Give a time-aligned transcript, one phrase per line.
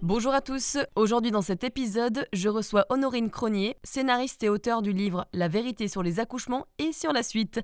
[0.00, 4.92] Bonjour à tous, aujourd'hui dans cet épisode, je reçois Honorine Cronier, scénariste et auteur du
[4.92, 7.60] livre La vérité sur les accouchements et sur la suite.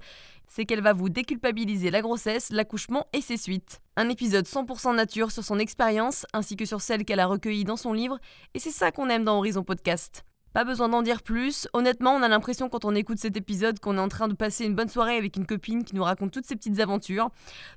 [0.48, 3.80] C'est qu'elle va vous déculpabiliser la grossesse, l'accouchement et ses suites.
[3.94, 7.76] Un épisode 100% nature sur son expérience ainsi que sur celle qu'elle a recueillie dans
[7.76, 8.18] son livre
[8.52, 10.24] et c'est ça qu'on aime dans Horizon Podcast.
[10.54, 11.66] Pas besoin d'en dire plus.
[11.72, 14.64] Honnêtement, on a l'impression quand on écoute cet épisode qu'on est en train de passer
[14.64, 17.30] une bonne soirée avec une copine qui nous raconte toutes ses petites aventures.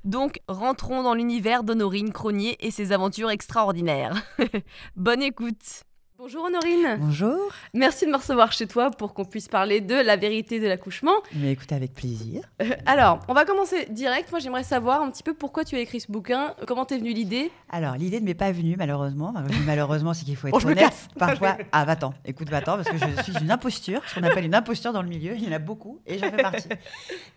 [0.03, 4.13] Donc, rentrons dans l'univers d'Honorine Cronier et ses aventures extraordinaires.
[4.95, 5.86] Bonne écoute
[6.19, 6.97] Bonjour Honorine.
[6.99, 7.37] Bonjour.
[7.75, 11.13] Merci de me recevoir chez toi pour qu'on puisse parler de la vérité de l'accouchement.
[11.35, 12.41] Mais écoute, avec plaisir.
[12.59, 14.31] Euh, alors, on va commencer direct.
[14.31, 16.55] Moi, j'aimerais savoir un petit peu pourquoi tu as écrit ce bouquin.
[16.65, 17.51] Comment t'es venue l'idée?
[17.69, 19.31] Alors, l'idée ne m'est pas venue, malheureusement.
[19.67, 21.07] malheureusement, c'est qu'il faut être honnête.
[21.19, 22.15] Parfois, ah, va-t'en.
[22.25, 25.09] Écoute, va-t'en, parce que je suis une imposture, ce qu'on appelle une imposture dans le
[25.09, 25.35] milieu.
[25.35, 26.69] Il y en a beaucoup, et j'en fais partie.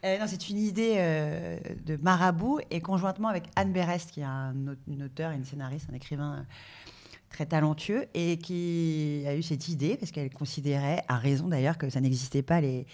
[0.02, 4.24] Euh, non, c'est une idée euh, de Marabout, et conjointement avec Anne Berest, qui est
[4.24, 4.54] un,
[4.88, 6.46] une auteur, une scénariste, un écrivain
[7.30, 11.88] très talentueux et qui a eu cette idée parce qu'elle considérait, à raison d'ailleurs, que
[11.88, 12.86] ça n'existait pas les,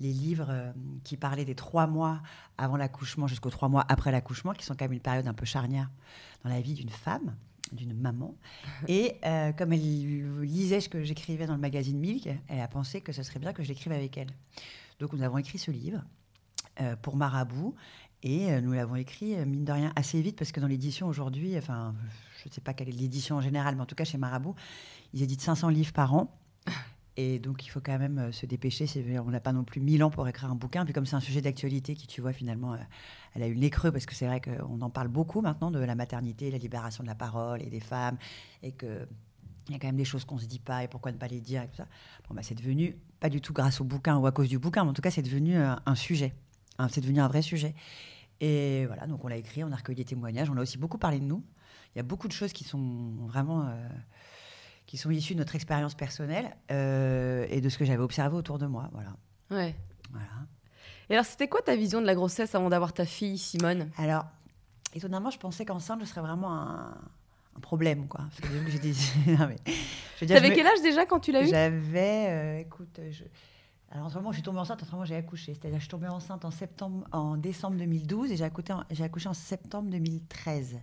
[0.00, 0.72] les livres euh,
[1.04, 2.22] qui parlaient des trois mois
[2.58, 5.44] avant l'accouchement jusqu'aux trois mois après l'accouchement, qui sont quand même une période un peu
[5.44, 5.90] charnière
[6.42, 7.36] dans la vie d'une femme,
[7.72, 8.34] d'une maman.
[8.88, 13.00] Et euh, comme elle lisait ce que j'écrivais dans le magazine Milk, elle a pensé
[13.00, 14.30] que ce serait bien que je l'écrive avec elle.
[14.98, 16.02] Donc nous avons écrit ce livre
[16.80, 17.74] euh, pour Marabout
[18.22, 21.94] et nous l'avons écrit, mine de rien, assez vite parce que dans l'édition aujourd'hui, enfin,
[22.42, 24.54] je ne sais pas quelle est l'édition en général, mais en tout cas chez Marabout,
[25.12, 26.36] ils éditent 500 livres par an.
[27.16, 28.86] Et donc, il faut quand même euh, se dépêcher.
[29.26, 30.84] On n'a pas non plus 1000 ans pour écrire un bouquin.
[30.84, 32.78] Puis, comme c'est un sujet d'actualité qui, tu vois, finalement, euh,
[33.34, 35.70] elle a eu le nez creux parce que c'est vrai qu'on en parle beaucoup maintenant
[35.70, 38.16] de la maternité, la libération de la parole et des femmes.
[38.62, 39.06] Et qu'il
[39.68, 41.28] y a quand même des choses qu'on ne se dit pas et pourquoi ne pas
[41.28, 41.86] les dire et tout ça.
[42.28, 44.84] Bon, bah, c'est devenu, pas du tout grâce au bouquin ou à cause du bouquin,
[44.84, 46.32] mais en tout cas, c'est devenu euh, un, sujet.
[46.88, 47.74] C'est devenu un vrai sujet.
[48.40, 50.96] Et voilà, donc on l'a écrit, on a recueilli des témoignages, on a aussi beaucoup
[50.96, 51.44] parlé de nous
[51.94, 53.88] il y a beaucoup de choses qui sont vraiment euh,
[54.86, 58.58] qui sont issues de notre expérience personnelle euh, et de ce que j'avais observé autour
[58.58, 58.90] de moi.
[58.92, 59.10] Voilà.
[59.50, 59.74] Ouais.
[60.10, 60.26] Voilà.
[61.08, 63.90] Et alors, c'était quoi ta vision de la grossesse avant d'avoir ta fille, Simone?
[63.96, 64.26] Alors,
[64.94, 66.96] étonnamment, je pensais qu'enceinte, je serais vraiment un,
[67.62, 68.22] problème, quoi.
[68.30, 71.48] Parce que j'ai T'avais quel âge déjà quand tu l'as eu?
[71.48, 73.24] J'avais, euh, écoute, je,
[73.92, 75.52] alors, entre moment, je suis tombée enceinte, entre moment, j'ai accouché.
[75.52, 79.02] C'est-à-dire, je suis tombée enceinte en, septembre, en décembre 2012 et j'ai accouché, en, j'ai
[79.02, 80.78] accouché en septembre 2013.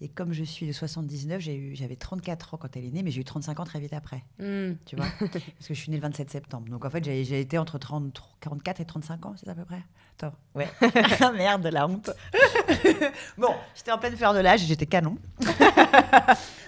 [0.00, 3.04] Et comme je suis de 79, j'ai eu, j'avais 34 ans quand elle est née,
[3.04, 4.24] mais j'ai eu 35 ans très vite après.
[4.40, 4.72] Hmm.
[4.84, 5.06] Tu vois?
[5.20, 6.68] Parce que je suis née le 27 septembre.
[6.70, 9.64] Donc, en fait, j'ai, j'ai été entre 30, 44 et 35 ans, c'est à peu
[9.64, 9.82] près?
[10.18, 10.34] Attends.
[10.56, 10.68] Ouais.
[11.36, 12.10] Merde, la honte.
[13.38, 15.18] bon, j'étais en pleine fleur de l'âge, j'étais canon.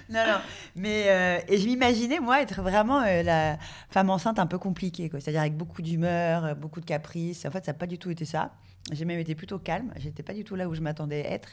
[0.09, 0.39] Non, non.
[0.77, 3.59] Mais, euh, et je m'imaginais, moi, être vraiment euh, la
[3.91, 5.11] femme enceinte un peu compliquée.
[5.13, 7.45] C'est-à-dire avec beaucoup d'humeur, euh, beaucoup de caprices.
[7.47, 8.53] En fait, ça n'a pas du tout été ça.
[8.91, 9.93] J'ai même été plutôt calme.
[9.97, 11.51] J'étais pas du tout là où je m'attendais à être.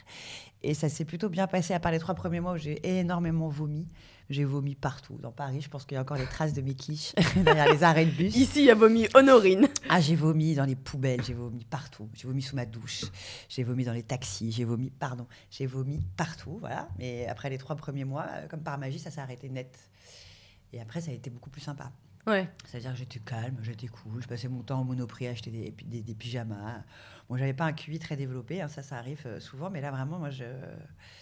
[0.62, 3.48] Et ça s'est plutôt bien passé, à part les trois premiers mois où j'ai énormément
[3.48, 3.86] vomi.
[4.30, 5.16] J'ai vomi partout.
[5.18, 7.82] Dans Paris, je pense qu'il y a encore les traces de mes quiches derrière les
[7.82, 8.36] arrêts de bus.
[8.36, 9.68] Ici, il y a vomi Honorine.
[9.88, 12.08] Ah, j'ai vomi dans les poubelles, j'ai vomi partout.
[12.14, 13.04] J'ai vomi sous ma douche,
[13.48, 16.88] j'ai vomi dans les taxis, j'ai vomi, pardon, j'ai vomi partout, voilà.
[16.98, 19.76] Mais après les trois premiers mois, euh, comme par magie, ça s'est arrêté net.
[20.72, 21.90] Et après, ça a été beaucoup plus sympa.
[22.26, 22.48] Ouais.
[22.66, 25.70] C'est-à-dire j'étais calme, j'étais cool, je passais mon temps au monoprix à acheter des,
[26.02, 26.84] des, pyjamas.
[27.30, 29.92] Bon, j'avais pas un QI très développé, hein, ça, ça arrive euh, souvent, mais là,
[29.92, 30.42] vraiment, moi, je,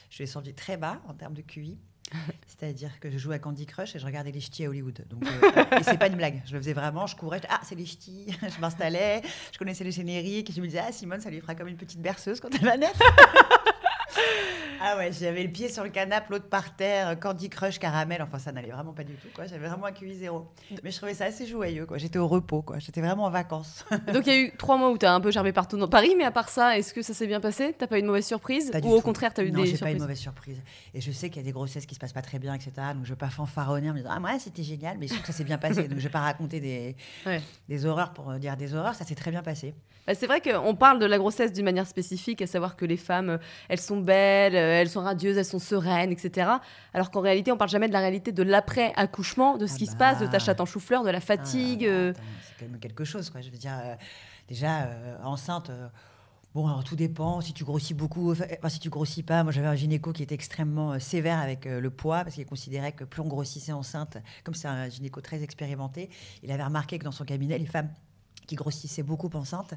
[0.09, 1.79] je l'ai senti très bas en termes de QI.
[2.47, 5.05] C'est-à-dire que je jouais à Candy Crush et je regardais les ch'tis à Hollywood.
[5.11, 6.41] Donc, euh, et c'est pas une blague.
[6.47, 7.07] Je le faisais vraiment.
[7.07, 7.43] Je courais.
[7.51, 8.35] ah, c'est les ch'tis.
[8.43, 9.21] je m'installais.
[9.53, 10.49] Je connaissais les génériques.
[10.49, 12.65] Et je me disais, ah, Simone, ça lui fera comme une petite berceuse quand elle
[12.65, 13.03] va naître.
[14.81, 18.23] Ah ouais, j'avais le pied sur le canapé, l'autre par terre, Candy Crush, caramel.
[18.23, 19.29] Enfin, ça n'allait vraiment pas du tout.
[19.35, 19.47] Quoi.
[19.47, 20.47] J'avais vraiment un QI zéro.
[20.83, 21.87] Mais je trouvais ça assez joyeux.
[21.87, 21.99] Quoi.
[21.99, 22.63] J'étais au repos.
[22.63, 22.79] Quoi.
[22.79, 23.85] J'étais vraiment en vacances.
[24.13, 25.89] Donc il y a eu trois mois où tu as un peu germé partout dans
[25.89, 27.75] Paris, mais à part ça, est-ce que ça s'est bien passé?
[27.77, 29.73] T'as pas eu de mauvaise surprise Ou au contraire, tu as eu non, des surprises
[29.73, 30.63] Non, j'ai pas eu de mauvaise surprise.
[30.95, 32.71] Et je sais qu'il y a des grossesses qui se passent pas très bien, etc.
[32.95, 35.21] Donc je veux pas fanfaronner en me disant Ah, moi, c'était génial, mais je sais
[35.21, 35.89] que ça s'est bien passé.
[35.89, 36.97] Donc je vais pas raconter des,
[37.69, 38.95] des horreurs pour dire des horreurs.
[38.95, 39.75] Ça s'est très bien passé.
[40.09, 42.97] Bah, c'est vrai qu'on parle de la grossesse d'une manière spécifique, à savoir que les
[42.97, 43.39] femmes,
[43.69, 46.51] elles sont belles elles sont radieuses, elles sont sereines, etc.
[46.95, 49.87] Alors qu'en réalité, on parle jamais de la réalité de l'après-accouchement, de ce Ah qui
[49.87, 50.13] se bah.
[50.13, 51.85] passe, de ta chatte en chou-fleur, de la fatigue.
[51.87, 52.11] Ah, euh.
[52.13, 53.43] attends, c'est quand même quelque chose, quoi.
[53.43, 53.95] Je veux dire, euh,
[54.49, 55.89] déjà, euh, enceinte, euh,
[56.55, 57.41] bon, alors tout dépend.
[57.41, 59.43] Si tu grossis beaucoup, enfin, si tu grossis pas.
[59.43, 62.47] Moi, j'avais un gynéco qui était extrêmement euh, sévère avec euh, le poids, parce qu'il
[62.47, 66.11] considérait que plus on grossissait enceinte, comme c'est un gynéco très expérimenté,
[66.43, 67.91] il avait remarqué que dans son cabinet, les femmes
[68.49, 69.75] qui grossissaient beaucoup enceintes,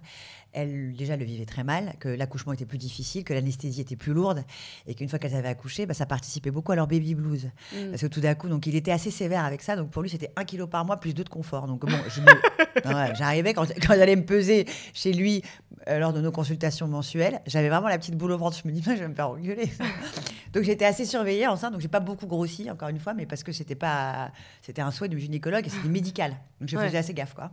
[0.54, 4.14] elles déjà le vivaient très mal, que l'accouchement était plus difficile, que l'anesthésie était plus
[4.14, 4.44] lourde,
[4.88, 7.52] et qu'une fois qu'elles avaient accouché, bah, ça participait beaucoup à leur baby blues.
[7.74, 7.90] Mm.
[7.92, 9.76] Parce que tout d'un coup, donc il était assez sévère avec ça.
[9.76, 11.68] Donc pour lui, c'était un kilo par mois plus deux de confort.
[11.68, 11.92] Donc bon,
[12.86, 15.44] ouais, j'arrivais quand, quand j'allais me peser chez lui
[15.88, 18.58] euh, lors de nos consultations mensuelles, j'avais vraiment la petite boule au ventre.
[18.64, 19.70] Je me dis, je vais me faire engueuler.
[20.54, 21.74] donc j'étais assez surveillée enceinte.
[21.74, 24.32] Donc j'ai pas beaucoup grossi encore une fois, mais parce que c'était pas,
[24.62, 26.38] c'était un souhait du gynécologue et c'était médical.
[26.60, 26.86] Donc je Ouais.
[26.88, 27.52] faisais assez gaffe quoi.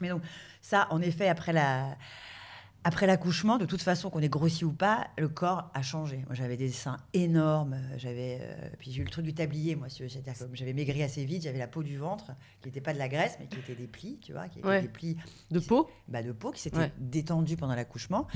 [0.00, 0.22] Mais donc
[0.62, 1.96] ça, en effet, après la
[2.84, 6.18] après l'accouchement, de toute façon, qu'on ait grossi ou pas, le corps a changé.
[6.26, 7.72] Moi, j'avais des seins énormes.
[7.72, 9.88] euh, J'avais, euh, puis j'ai eu le truc du tablier, moi.
[9.88, 11.42] C'est-à-dire que j'avais maigri assez vite.
[11.42, 12.26] J'avais la peau du ventre,
[12.62, 14.68] qui n'était pas de la graisse, mais qui était des plis, tu vois, qui étaient
[14.68, 14.82] Ouais.
[14.82, 15.16] des plis
[15.50, 16.92] De peau bah, de peau qui s'était Ouais.
[16.98, 18.28] détendue pendant l'accouchement,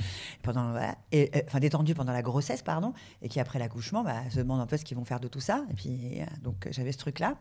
[0.43, 2.93] pendant voilà, et euh, enfin détendue pendant la grossesse, pardon,
[3.23, 5.39] et qui après l'accouchement, bah, se demande un peu ce qu'ils vont faire de tout
[5.41, 5.65] ça.
[5.71, 7.37] Et puis euh, donc j'avais ce truc-là.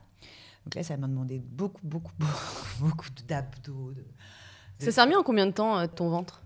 [0.70, 2.36] Donc là, ça m'a demandé beaucoup, beaucoup, beaucoup,
[2.80, 3.92] beaucoup d'abdos.
[3.92, 4.06] De,
[4.78, 6.44] Ça s'est remis en combien de temps, euh, ton ventre?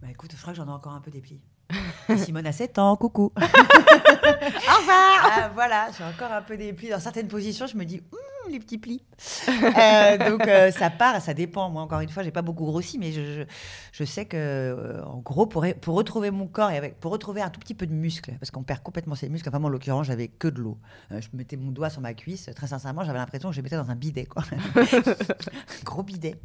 [0.00, 1.42] Bah écoute, je crois que j'en ai encore un peu des plis.
[2.16, 3.30] Simone a 7 ans, coucou.
[4.28, 6.88] Au revoir Ah, voilà, j'ai encore un peu des plis.
[6.90, 9.02] Dans certaines positions, je me dis, Hum, les petits plis.
[9.48, 11.68] Euh, donc euh, ça part, ça dépend.
[11.70, 15.46] Moi, encore une fois, j'ai pas beaucoup grossi, mais je, sais que, euh, en gros,
[15.46, 18.32] pour, re- pour retrouver mon corps et pour retrouver un tout petit peu de muscle,
[18.40, 19.48] parce qu'on perd complètement ses muscles.
[19.48, 20.78] Enfin, moi, en l'occurrence, j'avais que de l'eau.
[21.12, 22.48] Euh, je mettais mon doigt sur ma cuisse.
[22.54, 24.44] Très sincèrement, j'avais l'impression que je mettais dans un bidet, quoi.
[25.84, 26.36] Gros bidet.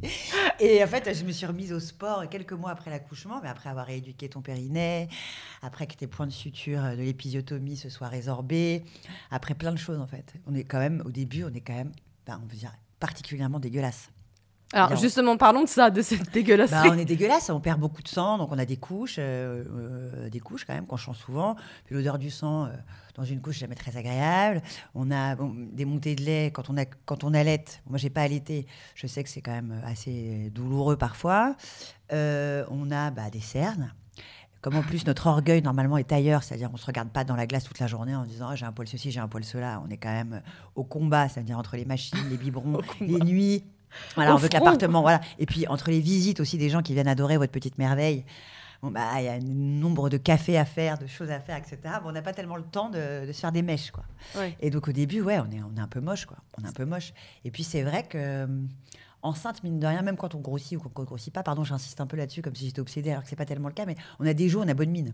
[0.60, 3.70] Et en fait, je me suis remise au sport quelques mois après l'accouchement, mais après
[3.70, 5.08] avoir rééduqué ton périnée,
[5.62, 8.84] après que tes points de suture de l'épisiotomie se soient résorbés,
[9.30, 10.34] après plein de choses en fait.
[10.46, 11.92] On est quand même, au début, on est quand même,
[12.26, 14.10] ben, on veut dire, particulièrement dégueulasse.
[14.74, 16.88] Alors, justement, parlons de ça, de cette dégueulasserie.
[16.88, 19.64] Bah, on est dégueulasse, on perd beaucoup de sang, donc on a des couches, euh,
[19.70, 21.54] euh, des couches quand même qu'on change souvent.
[21.84, 22.68] Puis l'odeur du sang euh,
[23.14, 24.62] dans une couche, jamais très agréable.
[24.94, 27.64] On a bon, des montées de lait quand on a quand on allait.
[27.86, 28.66] Moi, j'ai pas allaité.
[28.96, 31.54] Je sais que c'est quand même assez douloureux parfois.
[32.10, 33.92] On a bah, des cernes.
[34.64, 37.46] Comme en plus notre orgueil normalement est ailleurs, c'est-à-dire on se regarde pas dans la
[37.46, 39.82] glace toute la journée en disant Ah, j'ai un poil ceci, j'ai un poil cela.
[39.86, 40.40] On est quand même
[40.74, 43.62] au combat, c'est-à-dire entre les machines, les biberons, les nuits.
[44.14, 45.20] Voilà, Au on veut que l'appartement, voilà.
[45.38, 48.24] Et puis entre les visites aussi des gens qui viennent adorer votre petite merveille.
[48.80, 51.58] Bon, bah, il y a un nombre de cafés à faire, de choses à faire,
[51.58, 51.76] etc.
[52.02, 54.04] Bon, on n'a pas tellement le temps de, de se faire des mèches, quoi.
[54.34, 54.56] Ouais.
[54.60, 56.38] Et donc au début, ouais, on est, on est un peu moche, quoi.
[56.58, 57.12] On est un peu moche.
[57.44, 58.46] Et puis c'est vrai que euh,
[59.24, 62.00] enceinte, mine de rien, même quand on grossit ou quand on grossit pas, pardon, j'insiste
[62.00, 63.96] un peu là-dessus comme si j'étais obsédée, alors que c'est pas tellement le cas, mais
[64.20, 65.12] on a des jours, on a bonne mine.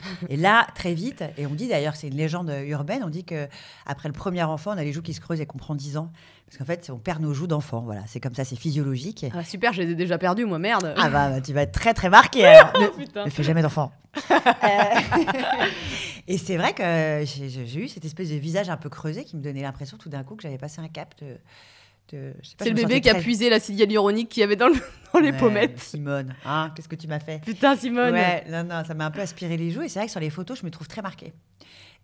[0.28, 3.46] Et là, très vite, et on dit d'ailleurs, c'est une légende urbaine, on dit que
[3.86, 5.96] après le premier enfant, on a les joues qui se creusent et qu'on prend 10
[5.96, 6.10] ans.
[6.46, 7.80] Parce qu'en fait, on perd nos joues d'enfant.
[7.80, 9.24] Voilà, c'est comme ça, c'est physiologique.
[9.34, 10.92] Ah, super, je les ai déjà perdus, moi, merde.
[10.96, 12.44] Ah bah, bah, tu vas être très très marqué.
[12.46, 12.72] alors.
[12.80, 13.24] Ne- putain.
[13.24, 13.92] ne fais jamais d'enfant.
[14.64, 15.66] Euh,
[16.28, 19.36] et c'est vrai que j'ai j'ai eu cette espèce de visage un peu creusé qui
[19.36, 21.36] me donnait l'impression tout d'un coup que j'avais passé un cap de.
[22.58, 24.74] C'est le bébé qui a puisé l'acide hyaluronique qu'il y avait dans, le-
[25.14, 25.78] dans les Ouais, pommettes.
[25.80, 28.12] Simone, hein, qu'est-ce que tu m'as fait Putain, Simone.
[28.12, 29.82] Ouais, non, non, ça m'a un peu aspiré les joues.
[29.82, 31.32] Et c'est vrai que sur les photos, je me trouve très marquée.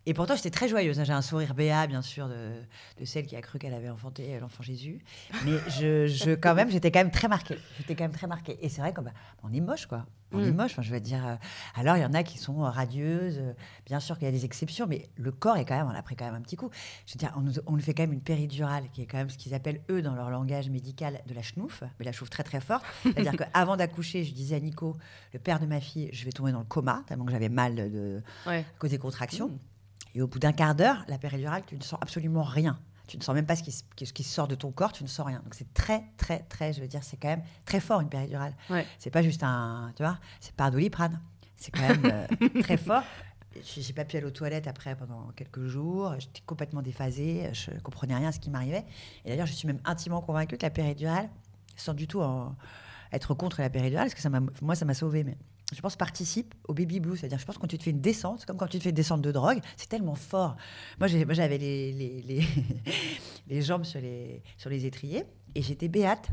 [0.07, 0.99] Et pourtant, j'étais très joyeuse.
[0.99, 1.05] hein.
[1.05, 2.53] J'ai un sourire béat, bien sûr, de,
[2.99, 5.05] de celle qui a cru qu'elle avait enfanté euh, l'enfant Jésus.
[5.45, 7.59] Mais je, je, quand même, j'étais quand même très marquée.
[7.77, 8.59] J'étais quand même très marquée.
[8.63, 9.11] Et c'est vrai qu'on bah,
[9.43, 10.07] on est moche, quoi.
[10.33, 10.45] On Mm.
[10.45, 10.73] est moche.
[10.73, 11.27] Enfin, je veux dire.
[11.27, 11.35] euh,
[11.75, 13.43] alors, il y en a qui sont euh, radieuses.
[13.85, 16.03] Bien sûr qu'il y a des exceptions, mais le corps est quand même, on a
[16.03, 16.71] pris quand même un petit coup.
[17.07, 19.19] Je veux dire, on nous, on nous fait quand même une péridurale, qui est quand
[19.19, 21.83] même ce qu'ils appellent, eux, dans leur langage médical, de la chenouf.
[21.99, 22.85] Mais la chenouf très, très forte.
[23.03, 24.97] C'est-à-dire qu'avant d'accoucher, je disais à Nico,
[25.35, 27.75] le père de ma fille, je vais tomber dans le coma, tellement que j'avais mal
[27.75, 28.61] de, Ouais.
[28.61, 29.49] à cause des contractions.
[29.49, 29.59] Mm.
[30.19, 32.77] Et au bout d'un quart d'heure, la péridurale, tu ne sens absolument rien.
[33.07, 35.09] Tu ne sens même pas ce qui, ce qui sort de ton corps, tu ne
[35.09, 35.39] sens rien.
[35.45, 38.53] Donc c'est très, très, très, je veux dire, c'est quand même très fort une péridurale.
[38.69, 38.85] Ouais.
[38.99, 41.21] C'est pas juste un, tu vois, c'est pas un doliprane.
[41.57, 43.05] C'est quand même euh, très fort.
[43.63, 46.15] J'ai pas pu aller aux toilettes après pendant quelques jours.
[46.19, 47.49] J'étais complètement déphasée.
[47.53, 48.85] Je comprenais rien à ce qui m'arrivait.
[49.25, 51.29] Et d'ailleurs, je suis même intimement convaincue que la péridurale,
[51.77, 52.57] sans du tout en-
[53.13, 55.23] être contre la péridurale, parce que ça moi, ça m'a sauvée.
[55.23, 55.39] Mais
[55.75, 57.17] je pense participe au baby blue.
[57.17, 58.95] C'est-à-dire, je pense quand tu te fais une descente, comme quand tu te fais une
[58.95, 60.57] descente de drogue, c'est tellement fort.
[60.99, 62.47] Moi, j'avais les, les, les,
[63.49, 66.29] les jambes sur les, sur les étriers et j'étais béate.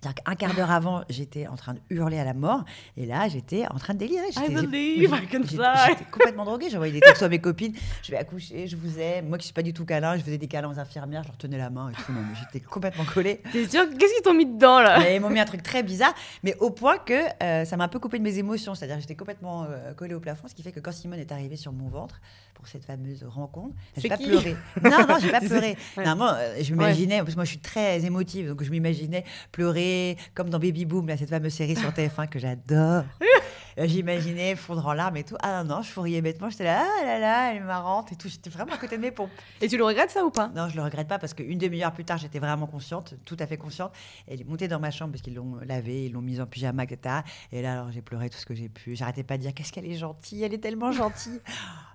[0.00, 2.64] C'est-à-dire qu'un quart d'heure avant, j'étais en train de hurler à la mort,
[2.96, 4.28] et là, j'étais en train de délirer.
[4.30, 5.66] I J'étais believe I can j'étais- fly.
[5.88, 6.68] j'étais complètement droguée.
[6.70, 7.74] J'envoyais des textos à mes copines.
[8.02, 9.28] Je vais accoucher, je vous aime.
[9.28, 11.36] Moi qui suis pas du tout câlin, je faisais des câlins aux infirmières, je leur
[11.36, 12.12] tenais la main et tout.
[12.12, 13.42] Non, j'étais complètement collée.
[13.52, 14.98] T'es Qu'est-ce qu'ils t'ont mis dedans là?
[15.00, 17.84] Mais Ils m'ont mis un truc très bizarre, mais au point que euh, ça m'a
[17.84, 18.74] un peu coupé de mes émotions.
[18.74, 21.30] C'est-à-dire que j'étais complètement euh, collée au plafond, ce qui fait que quand Simone est
[21.32, 22.20] arrivée sur mon ventre
[22.54, 24.54] pour cette fameuse rencontre, j'ai pas pleuré.
[24.82, 25.76] Non, non, j'ai pas pleuré.
[25.96, 26.04] ouais.
[26.04, 29.89] Normalement, euh, je m'imaginais, parce que moi je suis très émotive, donc je m'imaginais pleurer
[30.34, 33.04] comme dans Baby Boom, là, cette fameuse série sur TF1 que j'adore.
[33.78, 35.36] J'imaginais fondre en larmes et tout.
[35.40, 36.50] Ah non, non, je fourriais bêtement.
[36.50, 38.28] J'étais là, ah là là, elle est marrante et tout.
[38.28, 39.30] J'étais vraiment à côté de mes pompes.
[39.60, 40.48] Et tu le regrettes ça ou pas?
[40.48, 43.46] Non, je le regrette pas parce qu'une demi-heure plus tard, j'étais vraiment consciente, tout à
[43.46, 43.92] fait consciente.
[44.26, 46.84] Elle est montée dans ma chambre parce qu'ils l'ont lavée, ils l'ont mise en pyjama,
[46.84, 47.16] etc.
[47.52, 48.96] Et là, alors, j'ai pleuré tout ce que j'ai pu.
[48.96, 51.40] J'arrêtais pas de dire qu'est-ce qu'elle est gentille, elle est tellement gentille.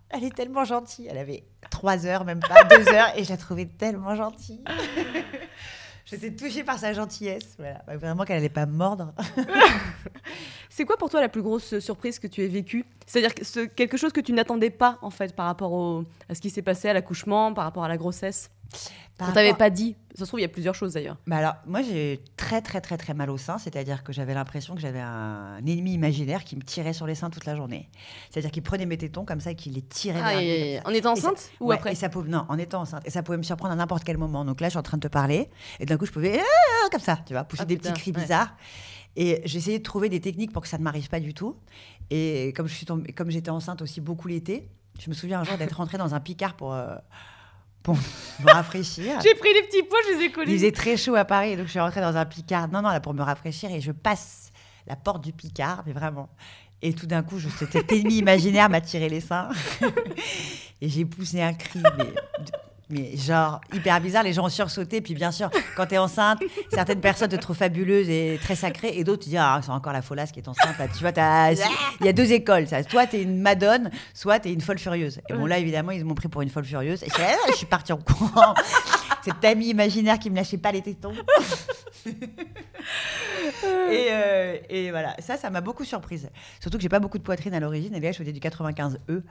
[0.09, 1.07] Elle est tellement gentille.
[1.09, 4.63] Elle avait trois heures, même pas deux heures, et je la trouvais tellement gentille.
[6.05, 7.55] J'étais touchée par sa gentillesse.
[7.57, 7.81] Voilà.
[7.87, 9.13] Bah, Vraiment qu'elle allait pas mordre.
[10.77, 12.83] C'est quoi pour toi la plus grosse surprise que tu aies vécue?
[13.05, 16.35] C'est-à-dire que ce- quelque chose que tu n'attendais pas en fait par rapport au- à
[16.35, 18.49] ce qui s'est passé à l'accouchement, par rapport à la grossesse?
[19.17, 19.95] Par On t'avait rapport- pas dit.
[20.15, 21.15] Ça se trouve, il y a plusieurs choses d'ailleurs.
[21.27, 23.57] Bah alors, moi, j'ai très, très, très, très mal au sein.
[23.57, 27.29] C'est-à-dire que j'avais l'impression que j'avais un ennemi imaginaire qui me tirait sur les seins
[27.29, 27.89] toute la journée.
[28.29, 30.89] C'est-à-dire qu'il prenait mes tétons comme ça et qu'il les tirait vers comme ça.
[30.89, 31.93] En étant ça- enceinte ou Ouais, après?
[31.93, 33.03] et ça pouvait, Non, en étant enceinte.
[33.05, 34.43] Et ça pouvait me surprendre à n'importe quel moment.
[34.43, 35.49] Donc là, je suis en train de te parler.
[35.79, 38.01] Et d'un coup, je pouvais, ah, comme ça, tu vois, pousser Ah, des putain, petits
[38.01, 38.21] cris ouais.
[38.21, 38.53] bizarres.
[39.15, 41.55] Et j'essayais de trouver des techniques pour que ça ne m'arrive pas du tout.
[42.09, 44.67] Et comme je suis tombée- comme j'étais enceinte aussi beaucoup l'été,
[44.99, 46.95] je me souviens un jour d'être rentrée dans un picard pour, euh,
[47.83, 47.95] pour
[48.45, 49.19] me rafraîchir.
[49.21, 50.53] J'ai pris les petits pois, je les ai Il collés.
[50.53, 52.67] faisait très chaud à Paris, donc je suis rentrée dans un Picard.
[52.69, 54.51] Non, non, là, pour me rafraîchir, et je passe
[54.87, 56.29] la porte du Picard, mais vraiment.
[56.81, 59.49] Et tout d'un coup, je, cet ennemi imaginaire m'a tiré les seins.
[60.81, 62.05] et j'ai poussé un cri, mais,
[62.89, 64.23] mais genre hyper bizarre.
[64.23, 65.01] Les gens ont sursauté.
[65.01, 66.39] Puis bien sûr, quand tu es enceinte,
[66.71, 69.93] certaines personnes te trouvent fabuleuse et très sacrée, et d'autres te disent Ah, c'est encore
[69.93, 70.77] la folasse qui est enceinte.
[70.77, 72.67] Là, tu vois, t'as- il y a deux écoles.
[72.67, 72.83] Ça.
[72.83, 75.19] Soit tu es une madone, soit tu es une folle furieuse.
[75.29, 77.01] Et bon, là, évidemment, ils m'ont pris pour une folle furieuse.
[77.03, 78.53] Et je, suis Ah, je suis partie en courant.
[79.25, 81.13] Cet ami imaginaire qui me lâchait pas les tétons.
[82.05, 86.29] et, euh, et voilà, ça, ça m'a beaucoup surprise.
[86.59, 87.93] Surtout que j'ai pas beaucoup de poitrine à l'origine.
[87.95, 89.21] Et là, je faisais du 95E.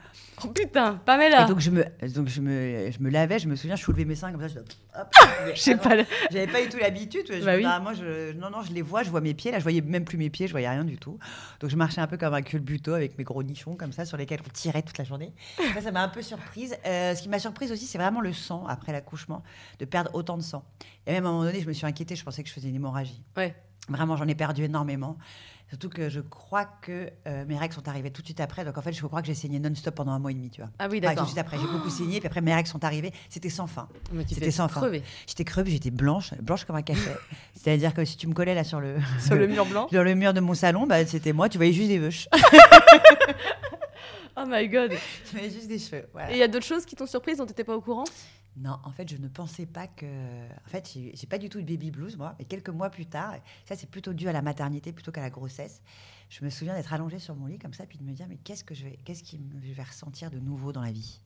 [0.45, 1.85] Oh putain, Pamela Et donc, je me,
[2.15, 4.49] donc je, me, je me lavais, je me souviens, je soulevais mes seins comme ça.
[4.49, 4.59] Je,
[4.95, 5.09] Ah
[5.69, 5.97] non, pas.
[5.97, 7.27] le- J'avais pas du tout l'habitude.
[7.45, 7.63] Bah oui.
[7.63, 9.51] bah, moi, je, non, non, je les vois, je vois mes pieds.
[9.53, 11.19] Là, je voyais même plus mes pieds, je voyais rien du tout.
[11.61, 14.17] Donc, je marchais un peu comme un culbuto avec mes gros nichons comme ça sur
[14.17, 15.33] lesquels on tirait toute la journée.
[15.75, 16.77] Ça, ça m'a un peu surprise.
[16.87, 19.43] Euh, ce qui m'a surprise aussi, c'est vraiment le sang après l'accouchement,
[19.79, 20.65] de perdre autant de sang.
[21.07, 22.69] Et même à un moment donné, je me suis inquiétée, je pensais que je faisais
[22.69, 23.23] une hémorragie.
[23.37, 23.55] Ouais.
[23.89, 25.19] Vraiment, j'en ai perdu énormément.
[25.69, 28.65] Surtout que je crois que euh, mes règles sont arrivées tout de suite après.
[28.65, 30.61] Donc en fait, je crois que j'ai saigné non-stop pendant un mois et demi, tu
[30.61, 30.71] vois.
[30.79, 31.27] Ah oui, tout de d'accord.
[31.27, 32.21] suite après, j'ai beaucoup saigné.
[32.21, 33.13] Puis après, mes règles sont arrivées.
[33.29, 33.89] C'était sans fin.
[34.29, 34.89] Tu C'était sans fin.
[35.27, 37.11] J'étais crevée, j'étais blanche, blanche comme un café.
[37.55, 39.89] C'est-à-dire que si tu me collais là sur le, Sur le mur blanc.
[39.91, 42.29] sur le mur de mon salon, bah, c'était moi, tu voyais juste des veuches.
[44.37, 44.91] Oh my god.
[44.91, 46.07] tu voyais juste des cheveux.
[46.13, 46.31] voilà.
[46.31, 48.05] Et il y a d'autres choses qui t'ont surprise dont t'étais pas au courant?
[48.57, 50.07] Non, en fait, je ne pensais pas que.
[50.07, 52.37] En fait, j'ai pas du tout de baby blues, moi.
[52.39, 53.35] Mais quelques mois plus tard,
[53.65, 55.83] ça, c'est plutôt dû à la maternité plutôt qu'à la grossesse.
[56.31, 58.37] Je me souviens d'être allongée sur mon lit comme ça, puis de me dire, mais
[58.37, 61.21] qu'est-ce que je vais, qu'est-ce qui me- je vais ressentir de nouveau dans la vie?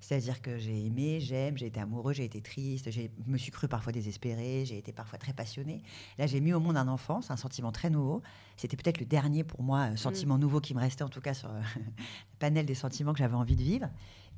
[0.00, 3.52] C'est-à-dire que j'ai aimé, j'aime, j'ai été amoureux, j'ai été triste, j'ai- je me suis
[3.52, 5.82] cru parfois désespérée, j'ai été parfois très passionnée.
[6.18, 8.22] Là, j'ai mis au monde un enfant, c'est un sentiment très nouveau.
[8.56, 11.34] C'était peut-être le dernier pour moi euh, sentiment nouveau qui me restait, en tout cas
[11.34, 13.88] sur euh, le panel des sentiments que j'avais envie de vivre.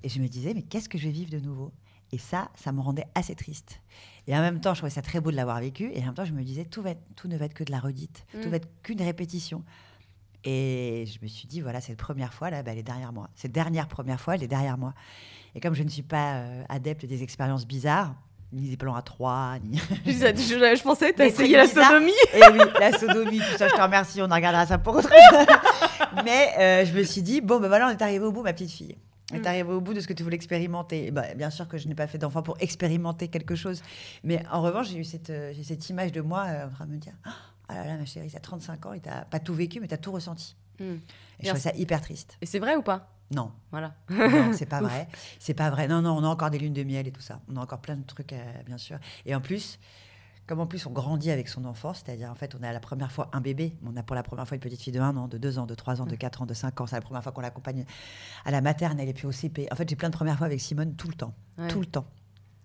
[0.02, 1.72] Et je me disais, mais qu'est-ce que je vais vivre de nouveau?
[2.12, 3.80] Et ça, ça me rendait assez triste.
[4.26, 5.90] Et en même temps, je trouvais ça très beau de l'avoir vécu.
[5.94, 7.64] Et en même temps, je me disais, tout, va être- tout ne va être que
[7.64, 8.24] de la redite.
[8.34, 8.40] Mm.
[8.40, 9.64] Tout va être qu'une répétition.
[10.44, 13.28] Et je me suis dit, voilà, cette première fois, là, bah, elle est derrière moi.
[13.34, 14.92] Cette dernière première fois, elle est derrière moi.
[15.54, 18.14] Et comme je ne suis pas euh, adepte des expériences bizarres,
[18.52, 19.78] ni des plans à trois, ni.
[20.06, 21.90] je, je, je pensais que t'as essayé la bizarre.
[21.92, 22.10] sodomie.
[22.34, 24.94] Et Eh oui, la sodomie, tout ça, je te remercie, on en regardera ça pour
[24.96, 25.46] autre chose.
[26.24, 28.52] Mais euh, je me suis dit, bon, ben voilà, on est arrivé au bout, ma
[28.52, 28.96] petite fille.
[29.32, 29.46] Est Mm.
[29.46, 31.06] arrivé au bout de ce que tu voulais expérimenter.
[31.06, 33.82] Et bah, bien sûr que je n'ai pas fait d'enfant pour expérimenter quelque chose.
[34.24, 36.92] Mais en revanche, j'ai eu cette, euh, cette image de moi euh, en train de
[36.92, 39.80] me dire, ah là là, ma chérie, t'as 35 ans et t'as pas tout vécu,
[39.80, 40.56] mais t'as tout ressenti.
[40.80, 40.94] Hmm.
[41.40, 42.36] Et je trouvais ça hyper triste.
[42.40, 43.08] Et c'est vrai ou pas?
[43.30, 43.94] Non, Voilà.
[44.10, 45.08] non, c'est pas vrai.
[45.38, 45.88] C'est pas vrai.
[45.88, 47.40] Non, non, on a encore des lunes de miel et tout ça.
[47.48, 48.98] On a encore plein de trucs, euh, bien sûr.
[49.24, 49.78] Et en plus,
[50.46, 53.12] comme en plus on grandit avec son enfant, c'est-à-dire en fait on a la première
[53.12, 55.28] fois un bébé, on a pour la première fois une petite fille de 1 an,
[55.28, 57.22] de 2 ans, de 3 ans, de 4 ans, de 5 ans, c'est la première
[57.22, 57.84] fois qu'on l'accompagne
[58.44, 59.68] à la maternelle et puis au CP.
[59.72, 61.68] En fait j'ai plein de premières fois avec Simone tout le temps, Ouais.
[61.68, 62.06] tout le temps.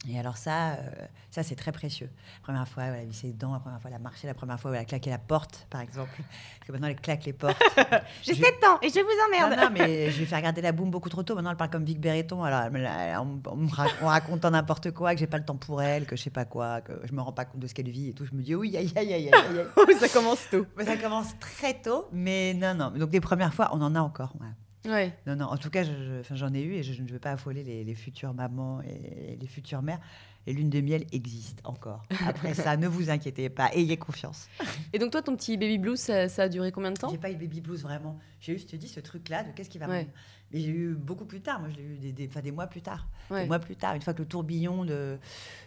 [0.09, 0.89] Et alors ça, euh,
[1.31, 2.09] ça c'est très précieux.
[2.37, 4.33] La première fois, elle a vissé les dents, la première fois, elle a marché, la
[4.33, 6.11] première fois, elle a claqué la porte, par exemple.
[6.17, 7.61] Parce que maintenant, elle claque les portes.
[8.23, 9.59] J'ai 7 ans et je vous emmerde.
[9.59, 11.35] Non, non, mais je lui ai fait regarder la boum beaucoup trop tôt.
[11.35, 12.43] Maintenant, elle parle comme Vic Berreton.
[12.43, 15.57] Alors, elle on, on me rac- on raconte n'importe quoi, que j'ai pas le temps
[15.57, 17.73] pour elle, que je sais pas quoi, que je me rends pas compte de ce
[17.73, 18.25] qu'elle vit et tout.
[18.25, 20.65] Je me dis, oui, aïe, aïe, aïe, aïe, ça commence tôt.
[20.85, 22.91] Ça commence très tôt, mais non, non.
[22.91, 24.33] Donc, les premières fois, on en a encore.
[24.39, 24.47] ouais.
[24.87, 25.13] Ouais.
[25.27, 27.19] Non, non, en tout cas, je- je- enfin, j'en ai eu et je, ne veux
[27.19, 29.99] pas affoler les, les futures mamans et les futures mères.
[30.45, 32.03] Les lunes de miel existent encore.
[32.25, 34.47] Après ça, ne vous inquiétez pas, ayez confiance.
[34.93, 37.09] Et donc toi, ton petit baby blues, ça, ça a duré combien de temps?
[37.09, 38.17] J'ai pas eu baby blues vraiment.
[38.39, 40.07] J'ai eu, je te dis, ce truc-là de qu'est-ce qui va Ouais.
[40.51, 41.59] Mais j'ai eu beaucoup plus tard.
[41.59, 43.07] Moi, je l'ai eu des, des, des mois plus tard.
[43.29, 43.41] Ouais.
[43.41, 45.17] Des mois plus tard, une fois que le tourbillon de,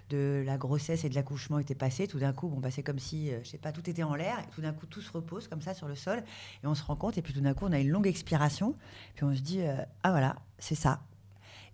[0.09, 2.99] de la grossesse et de l'accouchement était passé, tout d'un coup, bon, bah, c'est comme
[2.99, 4.39] si, euh, je sais pas, tout était en l'air.
[4.39, 6.23] Et tout d'un coup, tout se repose comme ça sur le sol.
[6.65, 7.19] Et on se rend compte.
[7.19, 8.75] Et puis tout d'un coup, on a une longue expiration.
[9.15, 11.01] Puis on se dit, euh, ah voilà, c'est ça.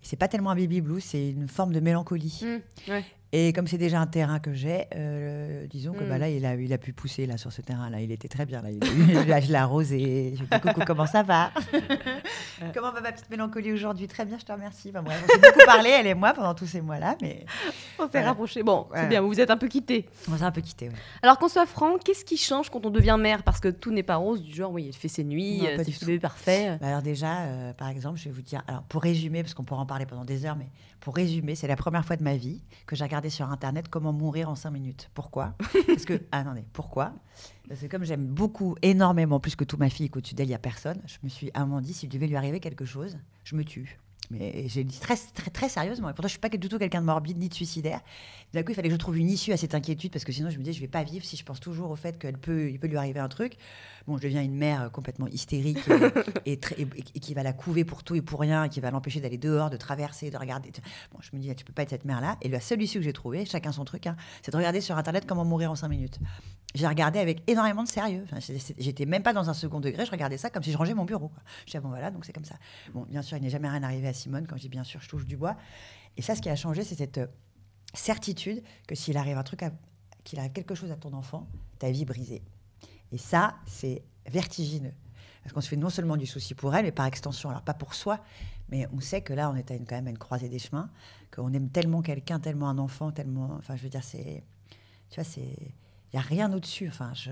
[0.03, 2.41] Et c'est pas tellement un baby blues, c'est une forme de mélancolie.
[2.43, 3.05] Mmh, ouais.
[3.33, 6.09] Et comme c'est déjà un terrain que j'ai, euh, disons que Mm.
[6.09, 7.99] bah, là, il a, il a pu pousser là, sur ce terrain-là.
[7.99, 8.61] Il était très bien.
[8.61, 9.97] Là, il je l'ai arrosé.
[10.35, 11.51] Je lui ai dit, coucou, comment ça va?
[12.73, 14.07] Comment va ma petite mélancolie aujourd'hui?
[14.07, 14.91] Très bien, je te remercie.
[14.91, 17.15] Bref, on s'est beaucoup parlé, elle et moi, pendant tous ces mois-là.
[17.21, 17.45] Mais
[17.99, 18.27] On s'est Voilà.
[18.29, 18.63] rapprochés.
[18.63, 19.07] Bon, c'est Ouais.
[19.09, 20.07] bien, vous vous êtes un peu quittés.
[20.31, 20.89] on s'est un peu quitté.
[21.21, 24.01] Alors qu'on soit franc, qu'est-ce qui change quand on devient mère Parce que tout n'est
[24.03, 26.77] pas rose, du genre, oui, elle fait ses nuits, Non, euh, c'est parfait.
[26.81, 29.63] Bah, alors déjà, euh, par exemple, je vais vous dire, alors pour résumer, parce qu'on
[29.63, 30.67] pourra en parler pendant des heures, mais
[31.07, 34.11] pour résumer, c'est la première fois de ma vie que j'ai regardé sur Internet comment
[34.11, 35.09] mourir en cinq minutes.
[35.13, 35.55] Pourquoi?
[35.87, 37.13] Parce que, ah, attendez, pourquoi?
[37.69, 40.55] Parce que comme j'aime beaucoup, énormément, plus que tout ma fille, qu'au-dessus d'elle, il n'y
[40.55, 43.17] a personne, je me suis à un moment dit, s'il devait lui arriver quelque chose,
[43.45, 43.97] je me tue.
[44.29, 46.09] Mais j'ai dit très, très, très sérieusement.
[46.09, 48.01] Et pourtant, je suis pas du tout quelqu'un de morbide ni de suicidaire.
[48.53, 50.49] D'un coup, il fallait que je trouve une issue à cette inquiétude parce que sinon,
[50.49, 52.69] je me disais, je vais pas vivre si je pense toujours au fait qu'il peut,
[52.69, 53.53] il peut lui arriver un truc.
[54.05, 55.79] Bon, je deviens une mère euh, complètement hystérique
[56.45, 58.69] et, et très- et- et qui va la couver pour tout et pour rien, et
[58.69, 60.71] qui va l'empêcher d'aller dehors, de traverser, de regarder.
[61.13, 62.37] Bon, je me dis, tu peux pas être cette mère-là.
[62.41, 64.97] Et la seule issue que j'ai trouvée, chacun son truc, hein, c'est de regarder sur
[64.97, 66.19] Internet comment mourir en cinq minutes.
[66.77, 68.23] J'ai regardé avec énormément de sérieux.
[68.25, 68.37] Enfin,
[68.77, 71.05] J'étais même pas dans un second degré, je regardais ça comme si je rangeais mon
[71.05, 71.31] bureau.
[71.61, 72.55] Je disais, bon voilà, donc c'est comme ça.
[72.93, 74.45] Bon, bien sûr, il n'est jamais rien arrivé à Simone.
[74.45, 75.57] Quand dis bien sûr, je touche du bois.
[76.17, 77.27] Et ça, ce qui a changé, c'est cette euh,
[77.95, 79.61] certitude que s'il arrive un truc,
[80.23, 81.47] qu'il arrive quelque chose à ton enfant,
[81.79, 82.43] ta vie est brisée.
[83.11, 84.93] Et ça, c'est vertigineux.
[85.41, 87.73] Parce qu'on se fait non seulement du souci pour elle, mais par extension, alors pas
[87.73, 88.19] pour soi,
[88.69, 90.59] mais on sait que là, on est à une, quand même à une croisée des
[90.59, 90.91] chemins,
[91.31, 93.55] qu'on aime tellement quelqu'un, tellement un enfant, tellement.
[93.57, 94.43] Enfin, je veux dire, c'est.
[95.09, 95.73] Tu vois, c'est.
[96.13, 96.87] Il n'y a rien au-dessus.
[96.87, 97.31] Enfin, je...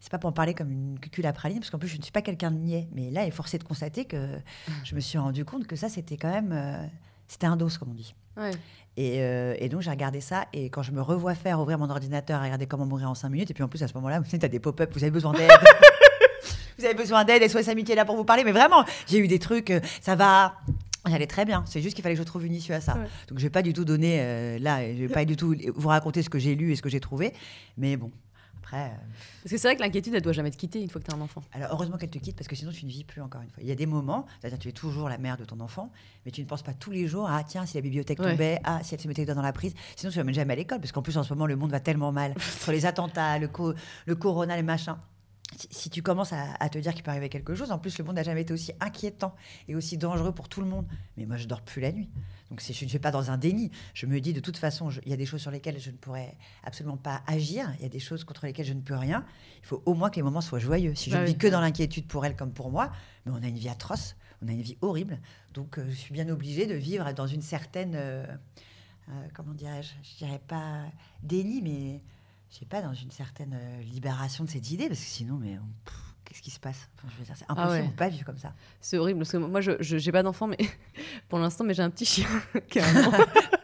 [0.00, 2.02] c'est pas pour en parler comme une cucule à praline, parce qu'en plus, je ne
[2.02, 2.88] suis pas quelqu'un de niais.
[2.94, 4.38] Mais là, il est forcé de constater que
[4.84, 6.52] je me suis rendu compte que ça, c'était quand même.
[6.52, 6.82] euh,
[7.28, 8.14] C'était un dos, comme on dit.
[8.36, 8.50] Ouais.
[8.96, 11.90] Et, euh, et donc j'ai regardé ça et quand je me revois faire ouvrir mon
[11.90, 14.20] ordinateur et regarder comment mourir en 5 minutes et puis en plus à ce moment-là
[14.20, 15.50] vous savez t'as des pop-up vous avez besoin d'aide
[16.78, 19.26] vous avez besoin d'aide SOS Amitié est là pour vous parler mais vraiment j'ai eu
[19.26, 20.54] des trucs euh, ça va
[21.06, 22.94] J'allais très bien, c'est juste qu'il fallait que je trouve une issue à ça.
[22.96, 23.06] Ouais.
[23.28, 25.88] Donc je vais pas du tout donner euh, là, je vais pas du tout vous
[25.88, 27.32] raconter ce que j'ai lu et ce que j'ai trouvé,
[27.76, 28.10] mais bon,
[28.58, 28.88] après, euh,
[29.42, 31.14] Parce que c'est vrai que l'inquiétude, elle doit jamais te quitter une fois que tu
[31.14, 31.42] as un enfant.
[31.52, 33.62] alors heureusement qu'elle te quitte parce que sinon tu ne vis plus encore une fois.
[33.62, 35.90] Il y a des moments, c'est-à-dire tu es toujours la mère de ton enfant,
[36.24, 38.30] mais tu ne penses pas tous les jours ah tiens si la bibliothèque Ouais.
[38.30, 40.56] tombait, ah si elle se mettait dans la prise, sinon tu ne l'amènes jamais à
[40.56, 43.38] l'école parce qu'en plus en ce moment le monde va tellement mal entre les attentats,
[43.38, 43.74] le co-
[44.06, 44.96] le corona, les machins.
[45.70, 48.04] Si, tu commences à, à te dire qu'il peut arriver quelque chose, en plus le
[48.04, 49.34] monde n'a jamais été aussi inquiétant
[49.68, 50.86] et aussi dangereux pour tout le monde.
[51.16, 52.10] Mais moi je dors plus la nuit,
[52.50, 53.70] donc je ne suis pas dans un déni.
[53.94, 55.96] Je me dis de toute façon il y a des choses sur lesquelles je ne
[55.96, 59.24] pourrais absolument pas agir, il y a des choses contre lesquelles je ne peux rien.
[59.62, 60.94] Il faut au moins que les moments soient joyeux.
[60.94, 61.32] Si je Bah ne oui.
[61.32, 62.90] vis que dans l'inquiétude pour elle comme pour moi,
[63.24, 65.20] mais on a une vie atroce, on a une vie horrible.
[65.52, 68.26] Donc euh, je suis bien obligée de vivre dans une certaine, euh,
[69.08, 70.82] euh, comment dirais-je, je dirais pas
[71.22, 72.00] déni, mais
[72.54, 75.58] je sais pas, dans une certaine euh, libération de cette idée, parce que sinon, mais
[76.24, 76.88] qu'est-ce qui se passe?
[76.96, 77.88] Enfin, je veux dire, C'est Ah impossible ouais.
[77.88, 78.54] de pas vivre comme ça.
[78.80, 80.56] C'est horrible parce que moi, je je- j'ai pas d'enfant, mais
[81.28, 82.28] pour l'instant, mais j'ai un petit chien.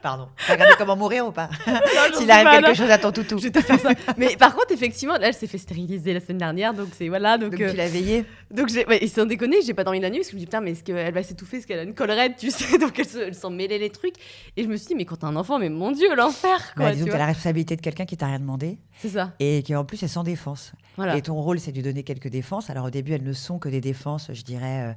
[0.03, 0.29] Pardon.
[0.47, 1.51] T'as regardé comment mourir ou pas?
[2.17, 2.75] S'il arrive quelque non.
[2.75, 3.39] chose à ton toutou.
[3.39, 3.91] Je te faire ça.
[4.17, 7.37] Mais par contre, effectivement, là, elle s'est fait stériliser la semaine dernière, donc c'est voilà.
[7.39, 10.01] Donc, Donc euh, tu l'as veillé donc j'ai, ouais, et sans déconner, j'ai pas dormi
[10.01, 11.59] la nuit parce que je me dis putain, mais est-ce qu'elle va s'étouffer?
[11.59, 12.79] Est-ce qu'elle a une collerette, tu sais?
[12.81, 14.15] Donc elle, se- elle s'en mêlait les trucs.
[14.57, 16.87] Et je me suis dit, mais quand t'as un enfant, mais mon Dieu, l'enfer, quoi.
[16.87, 17.19] bah, tu Disons que vois.
[17.19, 19.33] t'as la responsabilité de quelqu'un qui t'a rien demandé C'est ça.
[19.39, 20.73] et qui en plus est sans défense.
[20.97, 21.17] Voilà.
[21.17, 22.71] Et ton rôle, c'est de lui donner quelques défenses.
[22.71, 24.93] Alors au début, elles ne sont que des défenses, je dirais, euh,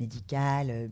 [0.00, 0.68] médicales.
[0.70, 0.86] euh,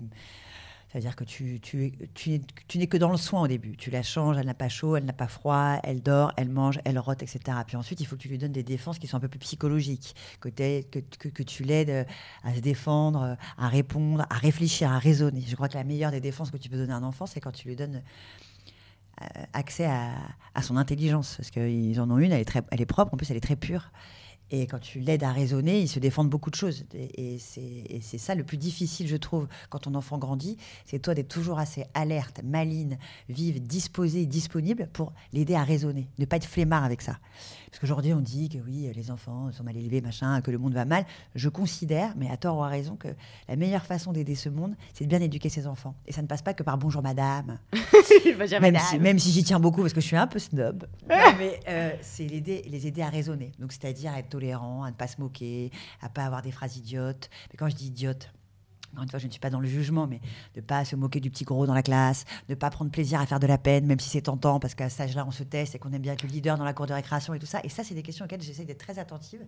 [0.91, 2.41] c'est-à-dire que tu, tu, tu,
[2.79, 3.77] n'es- que dans le soin au début.
[3.77, 6.81] Tu la changes, elle n'a pas chaud, elle n'a pas froid, elle dort, elle mange,
[6.85, 7.41] elle rote, etc.
[7.65, 9.39] Puis ensuite, il faut que tu lui donnes des défenses qui sont un peu plus
[9.39, 12.05] psychologiques, que tu l'aides euh,
[12.43, 15.43] à se défendre, euh, à répondre, à réfléchir, à raisonner.
[15.47, 17.41] Je crois que la meilleure des défenses que tu peux donner à un enfant, c'est
[17.41, 18.03] quand tu lui donnes
[19.23, 20.11] euh, accès à,
[20.57, 21.37] à son intelligence.
[21.37, 23.41] Parce qu'ils en ont une, elle est, très, elle est propre, en plus elle est
[23.41, 23.93] très pure.
[24.51, 26.85] Et quand tu l'aides à raisonner, il se défend de beaucoup de choses.
[26.95, 31.29] Et, c'est ça le plus difficile, je trouve, quand ton enfant grandit, c'est toi d'être
[31.29, 36.85] toujours assez alerte, maline, vive, disposée, disponible pour l'aider à raisonner, ne pas être flemmard
[36.85, 37.19] avec ça.
[37.71, 40.75] Parce qu'aujourd'hui, on dit que oui, les enfants sont mal élevés, machin, que le monde
[40.75, 41.05] va mal.
[41.35, 43.09] Je considère, mais à tort ou à raison, que
[43.49, 45.95] la meilleure façon d'aider ce monde, c'est de bien éduquer ses enfants.
[46.07, 47.59] Et ça ne passe pas que par bonjour madame.
[48.61, 50.87] même, Si, même si j'y tiens beaucoup, parce que je suis un peu snob.
[51.09, 53.53] mais euh, c'est les aider à raisonner.
[53.59, 56.77] Donc, c'est-à-dire à être tolérant, à ne pas se moquer, à pas avoir des phrases
[56.77, 57.31] idiotes.
[57.51, 58.31] Mais quand je dis idiote,
[58.93, 60.21] encore une fois, je ne suis pas dans le jugement, mais
[60.55, 62.91] de ne pas se moquer du petit gros dans la classe, de ne pas prendre
[62.91, 65.31] plaisir à faire de la peine, même si c'est tentant, parce qu'à cet âge-là, on
[65.31, 67.39] se teste et qu'on aime bien être le leader dans la cour de récréation et
[67.39, 67.61] tout ça.
[67.63, 69.41] Et ça, c'est des questions auxquelles j'essaie d'être très attentive.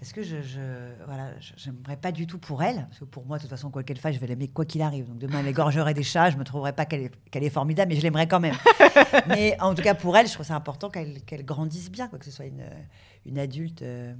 [0.00, 0.60] Est-ce que je, je
[1.06, 3.82] voilà, j'aimerais pas du tout pour elle, parce que pour moi, de toute façon, quoi
[3.82, 5.08] qu'elle fasse, je vais l'aimer quoi qu'il arrive.
[5.08, 7.96] Donc demain, elle égorgerait des chats, je me trouverais pas qu'elle est, est formidable, mais
[7.96, 8.54] je l'aimerais quand même.
[9.26, 12.20] mais en tout cas, pour elle, je trouve ça important qu'elle, qu'elle grandisse bien, quoi,
[12.20, 12.64] que ce soit une,
[13.26, 13.82] une adulte.
[13.82, 14.14] Euh,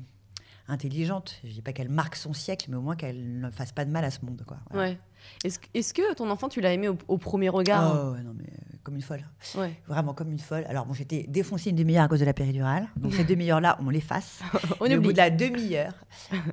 [0.69, 1.41] intelligente.
[1.45, 3.91] Je dis pas qu'elle marque son siècle, mais au moins qu'elle ne fasse pas de
[3.91, 4.43] mal à ce monde.
[4.47, 4.59] Quoi.
[4.73, 4.99] Ouais.
[5.45, 8.77] Est-ce, est que ton enfant, tu l'as aimé au, premier regard Oh, non, mais euh,
[8.83, 9.25] comme une folle.
[9.57, 9.81] Ouais.
[9.87, 10.65] Vraiment comme une folle.
[10.69, 12.87] Alors, bon, j'étais défoncée une demi-heure à cause de la péridurale.
[12.97, 14.41] Donc, ces demi-heures-là, on l'efface.
[14.81, 15.95] on Au bout de la demi-heure,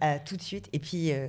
[0.03, 0.69] euh, tout de suite.
[0.73, 1.11] Et puis.
[1.11, 1.27] Euh,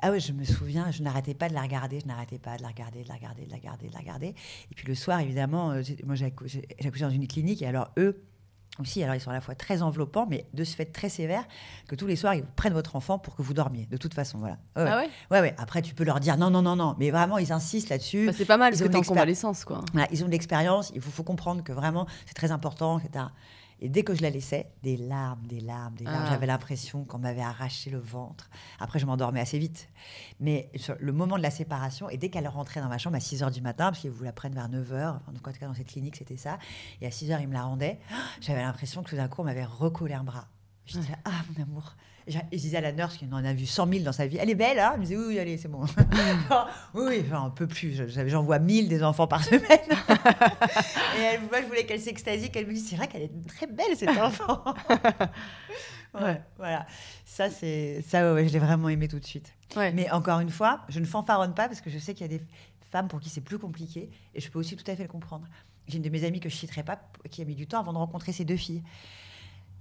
[0.00, 2.62] ah ouais, je me souviens, je n'arrêtais pas de la regarder, je n'arrêtais pas de
[2.62, 4.26] la regarder, de la regarder, de la regarder, de la regarder.
[4.70, 5.72] Et puis le soir, évidemment,
[6.04, 6.60] moi j'ai accouché
[7.00, 8.22] dans une clinique et alors eux,
[8.80, 11.44] aussi, alors ils sont à la fois très enveloppants, mais de ce fait très sévères,
[11.88, 14.38] que tous les soirs, ils prennent votre enfant pour que vous dormiez, de toute façon.
[14.38, 14.56] Voilà.
[14.76, 15.10] Ouais, ah ouais?
[15.30, 15.54] Ouais, ouais.
[15.58, 16.96] Après, tu peux leur dire non, non, non, non.
[16.98, 18.26] Mais vraiment, ils insistent là-dessus.
[18.26, 19.82] Bah, c'est pas mal, parce que t'es en convalescence, quoi.
[20.10, 23.26] ils ont de l'expérience, il faut, faut, comprendre que vraiment, c'est très important, etc.
[23.80, 26.24] Et dès que je la laissais, des larmes, des larmes, des larmes.
[26.26, 26.30] Ah.
[26.30, 28.48] J'avais l'impression qu'on m'avait arraché le ventre.
[28.80, 29.88] Après, je m'endormais assez vite.
[30.40, 33.42] Mais le moment de la séparation, et dès qu'elle rentrait dans ma chambre à 6
[33.42, 35.74] h du matin, parce qu'ils vous la prennent vers 9 h, en tout cas dans
[35.74, 36.58] cette clinique, c'était ça,
[37.00, 37.98] et à 6 h, ils me la rendaient,
[38.40, 40.48] j'avais l'impression que tout d'un coup, on m'avait recollé un bras.
[40.86, 41.96] Je disais, ah, mon amour.
[42.28, 44.36] Et je disais à la nurse qui en a vu 100 000 dans sa vie,
[44.40, 45.82] elle est belle, hein Elle me disait, oui, oui, allez, c'est bon.
[46.94, 47.96] oui, oui, enfin, un peu plus.
[48.08, 49.62] J'en vois 1000 des enfants par semaine.
[49.70, 53.68] et elle, moi, je voulais qu'elle s'extasie, qu'elle me dise, c'est vrai qu'elle est très
[53.68, 54.64] belle, cet enfant.
[56.20, 56.86] ouais, voilà.
[57.24, 59.52] Ça, c'est ça, ouais, je l'ai vraiment aimé tout de suite.
[59.76, 62.38] Mais encore une fois, je ne fanfaronne pas parce que je sais qu'il y a
[62.38, 62.42] des
[62.90, 65.46] femmes pour qui c'est plus compliqué et je peux aussi tout à fait le comprendre.
[65.86, 66.98] J'ai une de mes amies que je citerai pas
[67.30, 68.82] qui a mis du temps avant de rencontrer ses deux filles.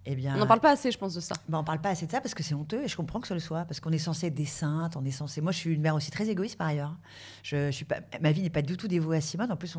[0.08, 1.36] Eh bien, on n'en parle pas assez, je pense, de ça.
[1.50, 3.28] Ben, on parle pas assez de ça parce que c'est honteux et je comprends que
[3.28, 5.42] ce le soit parce qu'on est censé être des saintes, on est censé.
[5.42, 6.96] Moi, je suis une mère aussi très égoïste par ailleurs.
[7.42, 9.52] Je, suis pas, ma vie n'est pas du tout dévouée à Simone.
[9.52, 9.76] En plus,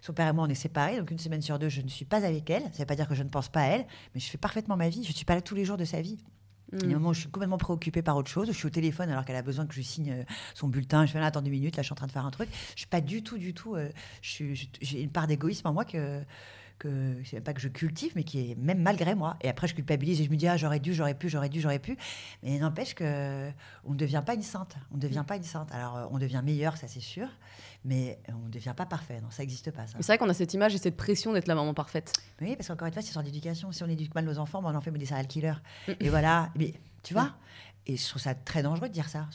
[0.00, 2.04] son père et moi, on est séparés, donc une semaine sur deux, je ne suis
[2.04, 2.62] pas avec elle.
[2.62, 4.38] Ça ne veut pas dire que je ne pense pas à elle, mais je fais
[4.38, 5.02] parfaitement ma vie.
[5.02, 6.18] Je ne suis pas là tous les jours de sa vie.
[6.72, 6.92] Il y a un mm.
[6.94, 9.36] moment où je suis complètement préoccupée par autre chose, je suis au téléphone alors qu'elle
[9.36, 10.24] a besoin que je signe euh,
[10.54, 11.06] son bulletin.
[11.06, 12.48] Je fais là, attends deux minutes, là, je suis en train de faire un truc.
[12.74, 13.76] Je suis pas du tout, du tout.
[13.76, 13.90] Euh,
[14.22, 16.22] j'ai une part d'égoïsme en moi que
[16.78, 19.36] que c'est pas que je cultive, mais qui est même malgré moi.
[19.40, 21.60] Et après, je culpabilise et je me dis ah j'aurais dû, j'aurais pu, j'aurais dû,
[21.60, 21.96] j'aurais pu.
[22.42, 23.50] Mais n'empêche que
[23.84, 24.76] on ne devient pas une sainte.
[24.92, 25.26] On ne devient mm.
[25.26, 25.70] pas une sainte.
[25.72, 27.28] Alors euh, on devient meilleur, ça c'est sûr,
[27.84, 29.20] mais on ne devient pas parfait.
[29.20, 29.86] Non, ça n'existe pas.
[29.86, 32.12] C'est vrai qu'on a cette image et cette pression d'être la maman parfaite.
[32.40, 33.72] Oui, parce qu'encore une fois, c'est sur l'éducation.
[33.72, 35.54] Si on éduque mal nos enfants, ben, on en fait des serial killers.
[35.88, 35.92] Mm.
[36.00, 36.50] Et voilà.
[36.56, 37.34] Mais tu vois?
[37.86, 39.28] Et je trouve ça très dangereux de dire ça.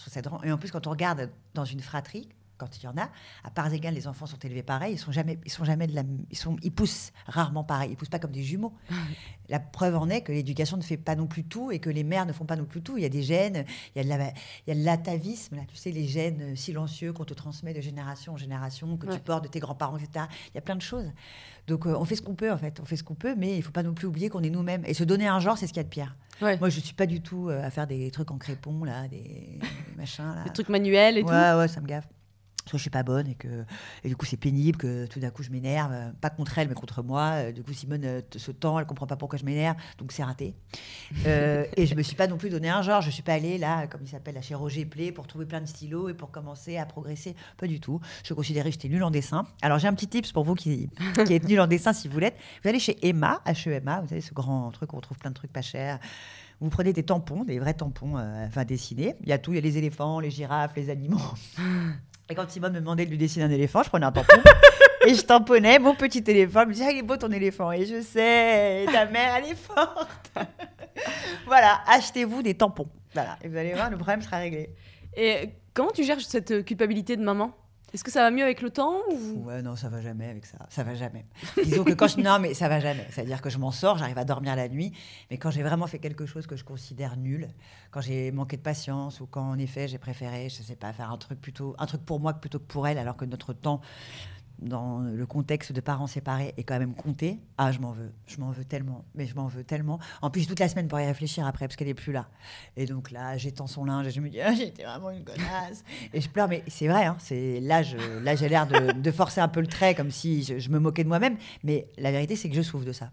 [0.44, 3.10] Et en plus, quand on regarde dans une fratrie, quand il y en a,
[3.44, 4.94] à parts égales, les enfants sont élevés pareil.
[4.94, 7.90] Ils sont jamais, ils sont jamais de la, ils sont, ils poussent rarement pareil.
[7.92, 8.74] Ils poussent pas comme des jumeaux.
[9.50, 12.04] la preuve en est que l'éducation ne fait pas non plus tout et que les
[12.04, 12.98] mères ne font pas non plus tout.
[12.98, 14.28] Il y a des gènes, il y a de la,
[14.68, 17.82] il y a de l'atavisme, là, tu sais, les gènes silencieux qu'on te transmet de
[17.82, 20.26] génération en génération, que tu portes de tes grands-parents, etc.
[20.50, 21.12] Il y a plein de choses.
[21.68, 23.58] Donc euh, on fait ce qu'on peut en fait, on fait ce qu'on peut, mais
[23.58, 24.84] il faut pas non plus oublier qu'on est nous-mêmes.
[24.86, 26.16] Et se donner un genre, c'est ce qu'il y a de pire.
[26.42, 29.60] Moi, je suis pas du tout euh, à faire des trucs en crépon là, des,
[29.98, 30.44] machins là.
[30.44, 31.30] Des trucs manuels et tout.
[31.30, 32.08] Ouais, ouais, ça me gaffe
[32.70, 33.66] soit je suis pas bonne et que
[34.04, 36.76] du coup c'est pénible que tout d'un coup je m'énerve euh, pas contre elle mais
[36.76, 37.32] contre moi.
[37.34, 40.24] Euh, du coup Simone euh, se tend elle comprend pas pourquoi je m'énerve donc c'est
[40.24, 40.54] raté.
[41.26, 43.02] Et je me suis pas non plus donné un genre.
[43.02, 45.62] Je suis pas allée là comme il s'appelle la chez Roger Play pour trouver plein
[45.62, 47.36] de stylos et pour commencer à progresser.
[47.58, 48.00] Pas du tout.
[48.24, 49.48] Je considérais que j'étais nulle en dessin.
[49.62, 52.38] Alors j'ai un petit tips pour vous qui, êtes nul en dessin si vous l'êtes.
[52.64, 55.36] Vous allez chez Emma H-E-M-A vous avez ce grand truc où on trouve plein de
[55.36, 56.00] trucs pas chers.
[56.62, 59.16] Vous prenez des tampons, des vrais tampons, enfin dessinés.
[59.22, 61.22] Il y a tout, il y a les éléphants, les girafes, les animaux.
[62.32, 64.38] Et quand Simone me demandait de lui dessiner un éléphant, je prenais un tampon
[65.08, 66.62] et je tamponnais mon petit éléphant.
[66.62, 67.72] Elle me disait, ah, il est beau ton éléphant.
[67.72, 70.32] Et je sais, ta mère, elle est forte.
[71.48, 72.88] voilà, achetez-vous des tampons.
[73.16, 74.76] Voilà, et vous allez voir, le problème sera réglé.
[75.18, 77.52] Et comment tu gères cette culpabilité de maman?
[77.94, 79.46] Est-ce que ça va mieux avec le temps ou...
[79.46, 80.58] Ouais, non, ça va jamais avec ça.
[80.70, 81.26] Ça va jamais.
[81.64, 82.20] Disons que quand je.
[82.30, 83.08] Non, mais ça va jamais.
[83.12, 84.92] C'est-à-dire que je m'en sors, j'arrive à dormir la nuit.
[85.32, 87.48] Mais quand j'ai vraiment fait quelque chose que je considère nul,
[87.92, 91.12] quand j'ai manqué de patience ou quand en effet j'ai préféré, je sais pas, faire
[91.12, 91.76] un truc plutôt.
[91.80, 93.82] un truc pour moi plutôt que pour elle, alors que notre temps
[94.62, 98.12] dans le contexte de parents séparés est quand même compté, ah, je m'en veux.
[98.28, 99.06] Je m'en veux tellement.
[99.16, 100.00] Mais je m'en veux tellement.
[100.22, 102.28] En plus, toute la semaine pour y réfléchir après, parce qu'elle n'est plus là.
[102.76, 105.84] Et donc là, j'étends son linge et je me dis, ah, j'étais vraiment une connasse.
[106.14, 107.82] et je pleure, mais c'est vrai, hein, c'est là,
[108.22, 111.10] là j'ai l'air de, forcer un peu le trait, comme si je, me moquais de
[111.10, 111.38] moi-même.
[111.64, 113.12] Mais la vérité, c'est que je souffre de ça.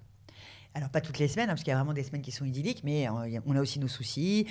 [0.74, 2.44] Alors, pas toutes les semaines, hein, parce qu'il y a vraiment des semaines qui sont
[2.44, 4.46] idylliques, mais euh, on a aussi nos soucis.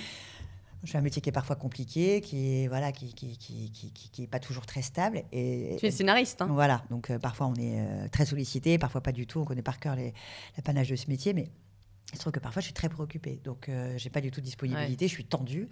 [0.84, 4.22] J'ai un métier qui est parfois compliqué, qui est voilà, qui qui, qui, qui, qui
[4.22, 5.22] est pas toujours très stable.
[5.32, 6.42] Et, tu es scénariste.
[6.42, 6.48] Hein.
[6.50, 9.40] Voilà, donc euh, parfois on est euh, très sollicité, parfois pas du tout.
[9.40, 9.96] On connaît par cœur
[10.56, 11.50] l'apanage de ce métier, mais
[12.12, 14.40] il se trouve que parfois je suis très préoccupée, donc euh, j'ai pas du tout
[14.40, 15.68] de disponibilité, je suis tendue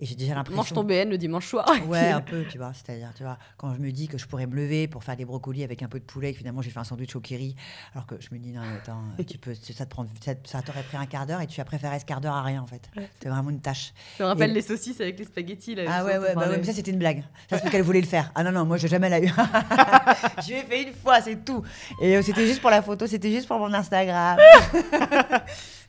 [0.00, 0.56] et j'ai déjà l'impression.
[0.56, 1.70] Mange ton BN le dimanche soir.
[1.86, 2.72] Ouais, un peu, tu vois.
[2.72, 5.26] C'est-à-dire, tu vois, quand je me dis que je pourrais me lever pour faire des
[5.26, 7.54] brocolis avec un peu de poulet, et que finalement j'ai fait un sandwich au kiri,
[7.94, 10.06] alors que je me dis non, attends, tu peux, ça te prend,
[10.44, 12.62] ça, t'aurait pris un quart d'heure et tu as préféré ce quart d'heure à rien
[12.62, 12.90] en fait.
[13.22, 13.92] C'est vraiment une tâche.
[14.16, 15.82] Ça me rappelle les saucisses avec les spaghettis là.
[15.88, 17.22] Ah ouais, ouais, bah ouais, mais ça c'était une blague.
[17.50, 18.32] Ça c'est qu'elle voulait le faire.
[18.34, 19.26] Ah non non, moi j'ai jamais la eu.
[20.42, 21.62] je l'ai fait une fois, c'est tout.
[22.00, 24.38] Et euh, c'était juste pour la photo, c'était juste pour mon Instagram.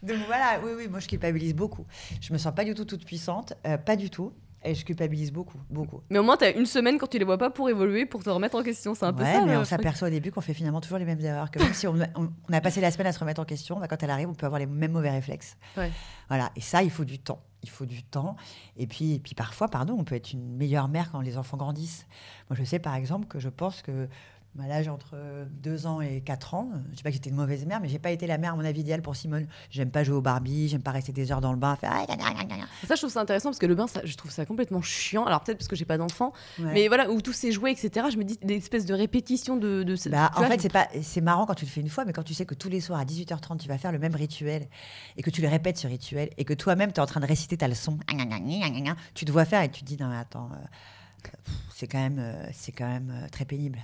[0.03, 1.85] Donc voilà, oui, oui, moi je culpabilise beaucoup.
[2.19, 4.33] Je me sens pas du tout toute puissante, euh, pas du tout.
[4.63, 6.01] Et je culpabilise beaucoup, beaucoup.
[6.11, 8.23] Mais au moins, tu as une semaine quand tu les vois pas pour évoluer, pour
[8.23, 8.93] te remettre en question.
[8.93, 9.43] C'est un peu ça.
[9.43, 11.49] mais on s'aperçoit au début qu'on fait finalement toujours les mêmes erreurs.
[11.49, 11.97] Que même si on,
[12.51, 14.45] a passé la semaine à se remettre en question, bah, quand elle arrive, on peut
[14.45, 15.57] avoir les mêmes mauvais réflexes.
[16.27, 16.51] Voilà.
[16.55, 17.41] Et ça, il faut du temps.
[17.63, 18.35] Il faut du temps.
[18.77, 21.57] Et puis, et puis parfois, pardon, on peut être une meilleure mère quand les enfants
[21.57, 22.05] grandissent.
[22.49, 24.07] Moi, je sais par exemple que je pense que
[24.59, 25.15] à l'âge entre
[25.63, 26.69] 2 ans et 4 ans.
[26.91, 28.55] Je sais pas que j'étais une mauvaise mère, mais j'ai pas été la mère, à
[28.55, 29.47] mon avis, idéale pour Simone.
[29.69, 31.91] J'aime pas jouer au Barbie, j'aime pas rester des heures dans le bain, faire.
[32.85, 35.25] Ça, je trouve ça intéressant parce que le bain, ça, je trouve ça complètement chiant.
[35.25, 38.07] Alors peut-être parce que j'ai pas d'enfant, mais voilà, où tous ces jouets, etc.
[38.11, 39.83] Je me dis des espèces de répétitions de.
[39.83, 42.13] de bah, en fait, c'est pas, c'est marrant quand tu le fais une fois, mais
[42.13, 44.67] quand tu sais que tous les soirs à 18h30, tu vas faire le même rituel
[45.17, 47.25] et que tu le répètes ce rituel et que toi-même, tu es en train de
[47.25, 47.97] réciter ta leçon,
[49.13, 51.29] tu te vois faire et tu te dis non mais attends, euh,
[51.73, 53.79] c'est quand même, euh, c'est quand même euh, très pénible.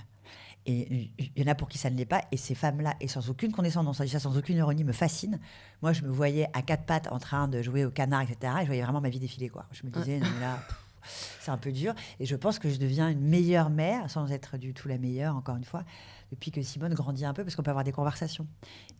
[0.70, 2.22] Et il y en a pour qui ça ne l'est pas.
[2.30, 5.38] Et ces femmes-là, et sans aucune condescendance, ça sans aucune ironie, me fascinent.
[5.80, 8.52] Moi, je me voyais à quatre pattes en train de jouer au canard, etc.
[8.58, 9.48] Et je voyais vraiment ma vie défiler.
[9.48, 9.64] Quoi.
[9.72, 10.58] Je me disais, non, mais là,
[11.40, 11.94] c'est un peu dur.
[12.20, 15.36] Et je pense que je deviens une meilleure mère, sans être du tout la meilleure,
[15.36, 15.84] encore une fois,
[16.30, 18.46] depuis que Simone grandit un peu, parce qu'on peut avoir des conversations.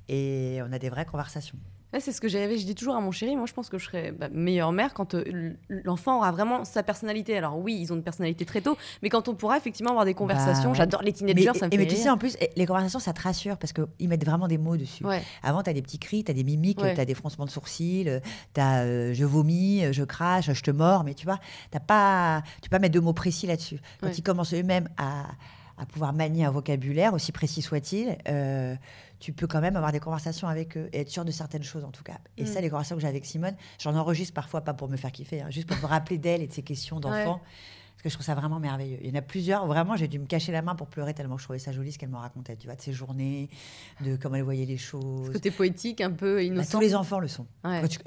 [0.09, 1.59] Et on a des vraies conversations
[1.99, 2.59] c'est ce que rêvé.
[2.59, 4.93] Je dis toujours à mon chéri, moi je pense que je serai bah, meilleure mère
[4.95, 7.37] quand euh, l'enfant aura vraiment sa personnalité.
[7.37, 10.13] Alors oui, ils ont une personnalité très tôt, mais quand on pourra effectivement avoir des
[10.13, 12.99] bah, conversations, j'adore les teenagers, ça me et mais tu sais, en plus, les conversations,
[12.99, 15.05] ça te rassure parce qu'ils mettent vraiment des mots dessus.
[15.43, 17.51] Avant, tu as des petits cris, tu as des mimiques, tu as des froncements de
[17.51, 18.09] sourcils,
[18.55, 21.39] tu as euh, je vomis, je crache, je te mords, mais tu vois,
[21.75, 23.81] as pas, tu peux pas mettre de mots précis là-dessus.
[24.01, 25.27] Quand ils commencent eux-mêmes à,
[25.79, 28.75] à, pouvoir manier un vocabulaire, aussi précis soit-il, euh,
[29.21, 31.85] tu peux quand même avoir des conversations avec eux et être sûr de certaines choses
[31.85, 32.19] en tout cas.
[32.37, 32.63] Et ça, mm.
[32.63, 35.51] les conversations que j'ai avec Simone, j'en enregistre parfois pas pour me faire kiffer, hein,
[35.51, 37.41] juste pour me rappeler d'elle et de ses questions d'enfant.
[37.99, 38.99] Parce que je trouve ça vraiment merveilleux.
[39.01, 39.67] Il y en a plusieurs.
[39.67, 41.99] Vraiment, j'ai dû me cacher la main pour pleurer tellement je trouvais ça joli ce
[41.99, 42.55] qu'elle me racontait.
[42.55, 43.49] Tu vois, de ses journées,
[44.05, 45.27] de comment elle voyait les choses.
[45.27, 46.79] Ce côté poétique, un peu bah, innocent.
[46.79, 47.47] tous les enfants le sont.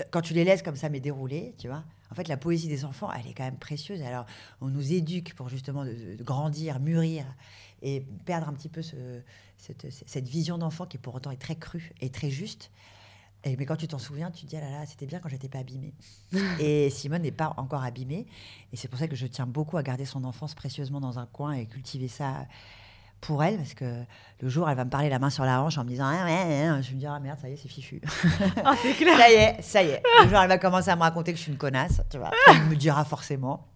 [0.09, 1.83] Quand, tu, les laisses comme ça, mais dérouler, tu vois.
[2.11, 4.01] En fait, la poésie des enfants, elle est quand même précieuse.
[4.01, 4.25] Alors,
[4.59, 7.25] on nous éduque pour justement de grandir, mûrir
[7.81, 9.21] et perdre un petit peu ce,
[9.57, 12.71] cette, vision d'enfant qui pour autant est très crue et très juste.
[13.43, 15.29] Et, mais quand tu t'en souviens, tu te dis, ah là là, c'était bien quand
[15.29, 15.93] j'étais pas abîmée.
[16.59, 18.27] et Simone n'est pas encore abîmée.
[18.71, 21.25] Et c'est pour ça que je tiens beaucoup à garder son enfance précieusement dans un
[21.25, 22.45] coin et cultiver ça
[23.21, 23.85] pour elle, parce que
[24.41, 26.25] le jour, elle va me parler la main sur la hanche en me disant ah,
[26.25, 28.01] ouais, je me dis ah merde, ça y est, c'est fichu.
[28.65, 29.15] Ah, c'est clair.
[29.15, 30.03] ça y est, ça y est.
[30.23, 32.31] Le jour, elle va commencer à me raconter que je suis une connasse, tu vois.
[32.47, 33.67] Elle me dira forcément.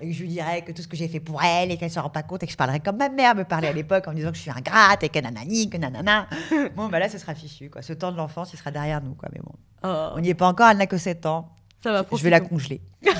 [0.00, 1.88] Et que je lui dirai que tout ce que j'ai fait pour elle et qu'elle
[1.88, 3.72] ne se rend pas compte et que je parlerai comme ma mère me parlait à
[3.72, 6.26] l'époque en me disant que je suis ingrate et que nanani, que nanana.
[6.76, 7.82] Bon, bah là, ce sera fichu, quoi.
[7.82, 9.28] Ce temps de l'enfance, il sera derrière nous, quoi.
[9.32, 9.52] Mais bon,
[9.84, 10.12] oh.
[10.14, 11.48] on n'y est pas encore, elle n'a que 7 ans.
[11.82, 12.82] Ça va, Je vais la congeler.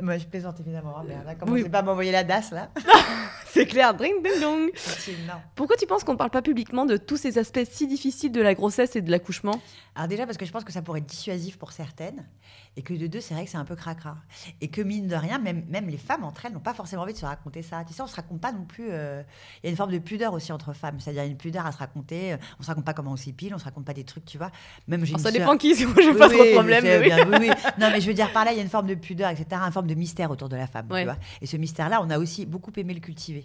[0.00, 0.98] moi, je plaisante évidemment.
[0.98, 1.68] Hein, mais commencez oui.
[1.68, 2.68] pas à m'envoyer la DAS là.
[3.54, 4.70] C'est clair, ding ding dong.
[5.54, 8.42] Pourquoi tu penses qu'on ne parle pas publiquement de tous ces aspects si difficiles de
[8.42, 9.60] la grossesse et de l'accouchement?
[9.94, 12.26] Alors déjà parce que je pense que ça pourrait être dissuasif pour certaines
[12.76, 14.16] et que de deux, c'est vrai que c'est un peu cracra.
[14.60, 17.12] Et que mine de rien, même, même les femmes entre elles n'ont pas forcément envie
[17.12, 17.84] de se raconter ça.
[17.84, 18.88] Tu sais, on se raconte pas non plus.
[18.90, 19.22] Euh,
[19.62, 21.78] il y a une forme de pudeur aussi entre femmes, c'est-à-dire une pudeur à se
[21.78, 22.32] raconter.
[22.32, 24.38] Euh, on se raconte pas comment on s'épile, on se raconte pas des trucs, tu
[24.38, 24.50] vois.
[24.88, 25.16] Même j'ai.
[25.18, 26.84] ça dépend qui, je n'ai pas trop de problème.
[27.40, 27.50] oui.
[27.78, 29.46] non, mais je veux dire par là, il y a une forme de pudeur, etc.,
[29.64, 30.88] une forme de mystère autour de la femme.
[30.90, 33.43] Tu vois et ce mystère-là, on a aussi beaucoup aimé le cultiver.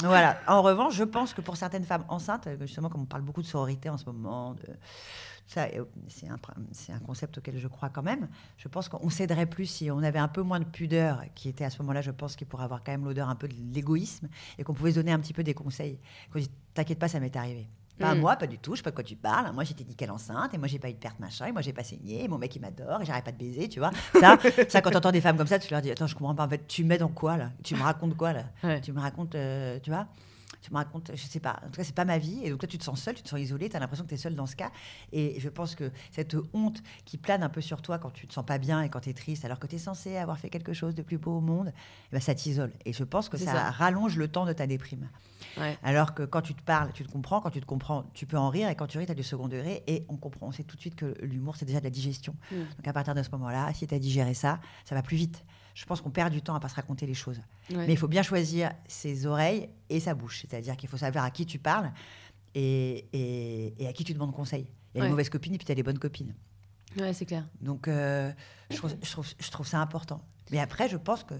[0.02, 0.38] Voilà.
[0.46, 3.46] En revanche, je pense que pour certaines femmes enceintes, justement, comme on parle beaucoup de
[3.46, 4.54] sororité en ce moment,
[5.46, 8.28] c'est un, concept auquel je crois quand même.
[8.56, 11.64] Je pense qu'on s'aiderait plus si on avait un peu moins de pudeur, qui était
[11.64, 14.28] à ce moment-là, je pense, qu'il pourrait avoir quand même l'odeur un peu de l'égoïsme,
[14.58, 15.98] et qu'on pouvait se donner un petit peu des conseils.
[16.32, 17.68] Qu'on dit, t'inquiète pas, ça m'est arrivé.
[17.98, 18.20] Pas mm.
[18.20, 19.52] moi, pas du tout, je sais pas de quoi tu parles.
[19.52, 21.72] Moi, j'étais nickel enceinte, et moi, j'ai pas eu de perte machin, et moi, j'ai
[21.72, 23.90] pas saigné, et mon mec, il m'adore, et j'arrête pas de baiser, tu vois.
[24.18, 26.46] Ça, ça quand t'entends des femmes comme ça, tu leur dis Attends, je comprends pas,
[26.46, 27.50] en fait, tu mets dans quoi, là?
[27.62, 28.80] Tu me racontes quoi, là?
[28.80, 30.06] Tu me racontes, euh, tu vois?
[30.62, 32.40] Tu me racontes, je sais pas, en tout cas, c'est pas ma vie.
[32.44, 34.08] Et donc, toi, tu te sens seule, tu te sens isolée, tu as l'impression que
[34.08, 34.70] tu es seule dans ce cas.
[35.12, 38.32] Et je pense que cette honte qui plane un peu sur toi quand tu te
[38.32, 40.50] sens pas bien et quand tu es triste, alors que tu es censé avoir fait
[40.50, 42.72] quelque chose de plus beau au monde, eh ben, ça t'isole.
[42.84, 45.08] Et je pense que ça, rallonge le temps de ta déprime.
[45.82, 47.40] Alors que quand tu te parles, tu te comprends.
[47.40, 48.68] Quand tu te comprends, tu peux en rire.
[48.68, 49.82] Et quand tu ris, tu as du second degré.
[49.86, 50.48] Et on comprend.
[50.48, 52.34] On sait tout de suite que l'humour, c'est déjà de la digestion.
[52.50, 52.56] Mm.
[52.76, 55.44] Donc à partir de ce moment-là, si tu as digéré ça, ça va plus vite.
[55.74, 57.40] Je pense qu'on perd du temps à pas se raconter les choses.
[57.70, 60.42] Mais il faut bien choisir ses oreilles et sa bouche.
[60.42, 61.90] C'est-à-dire qu'il faut savoir à qui tu parles
[62.54, 63.08] et,
[63.78, 64.66] et, à qui tu demandes conseil.
[64.94, 66.34] Il y a les mauvaises copines et puis tu as les bonnes copines.
[66.98, 67.46] Ouais, c'est clair.
[67.60, 68.30] Donc, euh,
[68.70, 70.20] je, trouve, je, trouve, je, trouve, ça important.
[70.50, 71.34] Mais après, je pense que,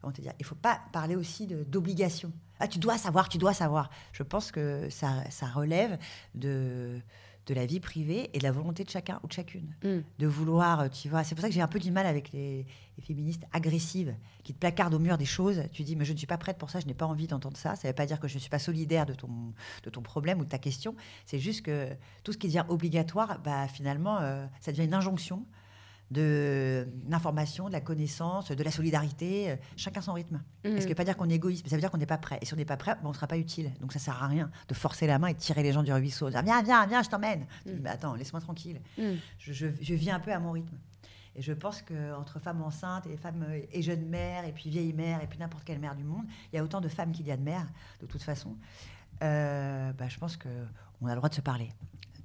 [0.00, 2.30] comment te dire, il faut pas parler aussi d'obligation.
[2.60, 3.90] Ah, tu dois savoir, tu dois savoir.
[4.12, 5.98] Je pense que ça, ça relève
[6.34, 7.00] de,
[7.48, 9.74] de la vie privée et de la volonté de chacun ou de chacune.
[9.82, 10.00] Mm.
[10.18, 11.24] De vouloir, euh, tu vois.
[11.24, 12.66] C'est pour ça que j'ai un peu du mal avec les,
[13.00, 15.62] féministes agressives qui te placardent au mur des choses.
[15.72, 17.56] Tu dis, mais je ne suis pas prête pour ça, je n'ai pas envie d'entendre
[17.56, 17.74] ça.
[17.76, 20.02] Ça ne veut pas dire que je ne suis pas solidaire de ton, de ton
[20.02, 20.94] problème ou de ta question.
[21.24, 21.88] C'est juste que
[22.22, 25.46] tout ce qui devient obligatoire, bah, finalement, euh, ça devient une injonction
[26.10, 30.36] de l'information, de la connaissance, de la solidarité, euh, chacun son rythme.
[30.64, 30.68] Mmh.
[30.68, 32.06] Ce qui ne veut pas dire qu'on est égoïste, mais ça veut dire qu'on n'est
[32.06, 32.38] pas prêt.
[32.40, 33.72] Et si on n'est pas prêt, on ne sera pas utile.
[33.80, 35.82] Donc ça ne sert à rien de forcer la main et de tirer les gens
[35.82, 36.30] du ruisseau.
[36.30, 37.46] Dire, viens, viens, viens, je t'emmène.
[37.66, 37.70] Mmh.
[37.82, 38.80] Mais attends, laisse-moi tranquille.
[38.96, 39.02] Mmh.
[39.38, 40.76] Je, je, vis un peu à mon rythme.
[41.36, 44.94] Et je pense qu'entre femmes enceintes et femmes euh, et jeunes mères, et puis vieilles
[44.94, 47.26] mères, et puis n'importe quelle mère du monde, il y a autant de femmes qu'il
[47.26, 47.66] y a de mères,
[48.00, 48.56] de toute façon.
[49.22, 51.70] Euh, bah, je pense qu'on a le droit de se parler.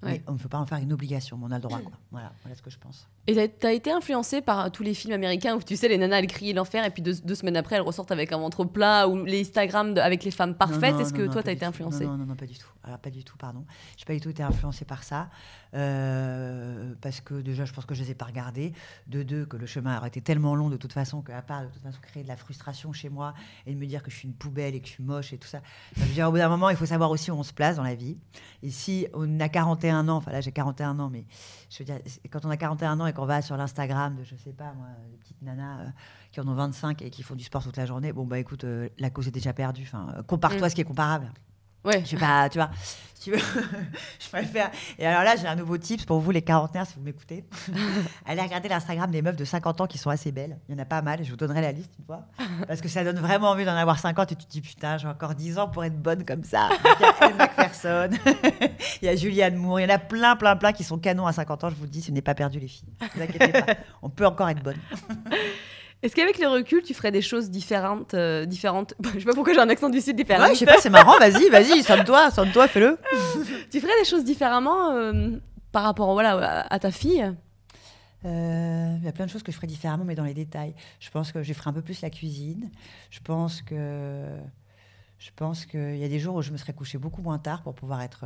[0.02, 1.80] Mais on ne peut pas en faire une obligation, mais on a le droit.
[2.12, 3.08] Voilà, voilà ce que je pense.
[3.26, 6.20] Et tu as été influencé par tous les films américains où tu sais, les nanas,
[6.20, 9.24] elles crient l'enfer et puis deux, semaines après, elles ressortent avec un ventre plat ou
[9.24, 11.00] les Instagram avec les femmes parfaites.
[11.00, 12.68] Est-ce que toi, tu as été influencé non, non, non, pas du tout.
[12.84, 13.66] Alors, pas du tout, pardon.
[13.96, 15.30] J'ai pas du tout été influencée par ça.
[15.74, 18.74] Euh, parce que déjà, je pense que je ne les ai pas regardés.
[19.08, 21.68] De deux, que le chemin aurait été tellement long de toute façon qu'à part de
[21.68, 23.34] toute façon créer de la frustration chez moi
[23.66, 25.38] et de me dire que je suis une poubelle et que je suis moche et
[25.38, 25.62] tout ça.
[25.96, 27.78] je veux dire, au bout d'un moment, il faut savoir aussi où on se place
[27.78, 28.18] dans la vie.
[28.62, 31.26] Et si on a 41 ans, enfin là j'ai 41 ans, mais
[31.70, 34.36] je veux dire, quand on a 41 ans et qu'on va sur l'Instagram de, je
[34.36, 34.88] sais pas moi,
[35.20, 35.90] petites nanas euh,
[36.32, 38.64] qui en ont 25 et qui font du sport toute la journée, bon bah écoute,
[38.64, 39.84] euh, la cause est déjà perdue.
[39.84, 40.70] Enfin, compare-toi à mm.
[40.70, 41.32] ce qui est comparable.
[41.86, 42.02] Ouais.
[42.04, 42.70] Je sais pas, tu vois,
[43.14, 43.44] si tu veux,
[44.20, 44.72] je préfère.
[45.00, 47.46] Et alors là, j'ai un nouveau tips pour vous, les quarantenaires, si vous m'écoutez.
[48.26, 50.58] Allez regarder l'Instagram des meufs de 50 ans qui sont assez belles.
[50.68, 52.26] Il y en a pas mal, je vous donnerai la liste une fois.
[52.68, 55.08] Parce que ça donne vraiment envie d'en avoir 50 et tu te dis, putain, j'ai
[55.08, 56.70] encore 10 ans pour être bonne comme ça.
[57.00, 58.10] Il y a McPherson,
[59.02, 61.28] il y a Julianne Moore, il y en a plein, plein, plein qui sont canons
[61.28, 61.70] à 50 ans.
[61.70, 62.90] Je vous dis, ce n'est pas perdu, les filles.
[63.02, 64.80] Ne vous inquiétez pas, on peut encore être bonne.
[66.04, 69.54] Est-ce qu'avec le recul, tu ferais des choses différentes, euh, différentes Je sais pas pourquoi
[69.54, 70.44] j'ai un accent du sud différent.
[70.44, 71.18] Ouais, je sais pas, c'est marrant.
[71.18, 73.00] Vas-y, vas-y, sonne-toi, sonne-toi, fais-le.
[73.72, 75.30] tu ferais des choses différemment euh,
[75.72, 77.34] par rapport, voilà, à ta fille?
[78.26, 80.76] Euh, il y a plein de choses que je ferais différemment, mais dans les détails.
[81.00, 82.70] Je pense que je ferais un peu plus la cuisine.
[83.10, 84.26] Je pense que
[85.24, 87.64] je pense qu'il y a des jours où je me serais couchée beaucoup moins tard
[87.64, 88.26] pour pouvoir être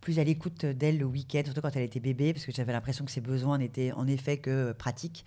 [0.00, 3.04] plus à l'écoute d'elle le week-end, surtout quand elle était bébé, parce que j'avais l'impression
[3.04, 5.26] que ses besoins n'étaient en effet que pratiques.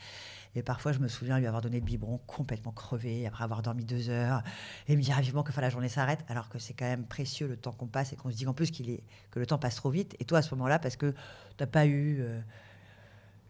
[0.55, 3.85] Et parfois, je me souviens lui avoir donné le biberon complètement crevé après avoir dormi
[3.85, 4.41] deux heures
[4.87, 7.55] et me dire vivement que la journée s'arrête, alors que c'est quand même précieux le
[7.55, 9.75] temps qu'on passe et qu'on se dit en plus qu'il est, que le temps passe
[9.75, 10.15] trop vite.
[10.19, 11.15] Et toi, à ce moment-là, parce que tu
[11.59, 12.21] n'as pas eu.
[12.21, 12.41] Euh,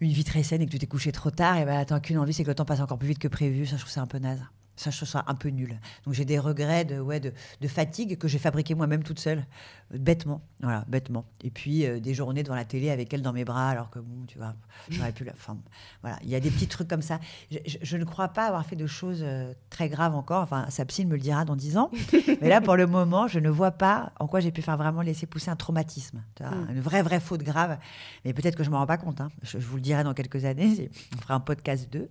[0.02, 2.18] une vie très saine et que tu t'es couché trop tard, et ben, t'as qu'une
[2.20, 3.66] envie, c'est que le temps passe encore plus vite que prévu.
[3.66, 4.40] Ça, je trouve ça un peu naze.
[4.80, 5.78] Ça, je ça un peu nul.
[6.06, 9.46] Donc j'ai des regrets de, ouais, de, de fatigue que j'ai fabriqué moi-même toute seule,
[9.92, 10.42] bêtement.
[10.62, 11.26] Voilà, bêtement.
[11.44, 14.00] Et puis euh, des journées devant la télé avec elle dans mes bras, alors que
[14.00, 14.56] bon, tu vois,
[14.90, 15.34] j'aurais pu la.
[15.34, 15.58] Enfin,
[16.02, 17.20] voilà, il y a des petits trucs comme ça.
[17.52, 20.44] Je, ne crois pas avoir fait de choses euh, très graves encore.
[20.44, 21.92] Enfin, sa psy me le dira dans dix ans.
[22.42, 25.02] Mais là, pour le moment, je ne vois pas en quoi j'ai pu faire vraiment
[25.02, 26.24] laisser pousser un traumatisme.
[26.36, 26.72] Tu vois, mm.
[26.72, 27.78] Une vraie, vraie faute grave.
[28.24, 29.20] Mais peut-être que je ne me rends pas compte.
[29.20, 29.30] Hein.
[29.44, 30.90] Je, je, vous le dirai dans quelques années.
[31.18, 32.10] On fera un podcast 2.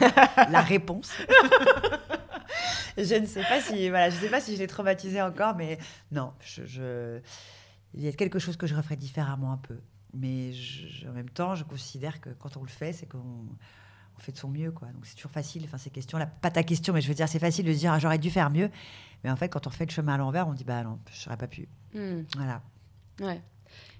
[0.50, 1.12] la réponse.
[2.96, 5.78] je ne sais pas si, voilà, je sais pas si je l'ai traumatisé encore, mais
[6.12, 7.20] non, je,
[7.94, 9.78] il y a quelque chose que je referais différemment un peu.
[10.12, 10.52] Mais
[11.08, 13.46] en même temps, je considère que quand on le fait, c'est qu'on
[14.18, 14.88] fait de son mieux, quoi.
[14.88, 15.64] Donc c'est toujours facile.
[15.64, 17.92] Enfin, ces questions-là, pas ta question, mais je veux dire, c'est facile de se dire,
[17.92, 18.70] ah, j'aurais dû faire mieux.
[19.24, 21.26] Mais en fait, quand on fait le chemin à l'envers, on dit, bah non, je
[21.26, 21.68] n'aurais pas pu.
[21.94, 22.22] Hmm.
[22.36, 22.62] Voilà.
[23.20, 23.40] Ouais.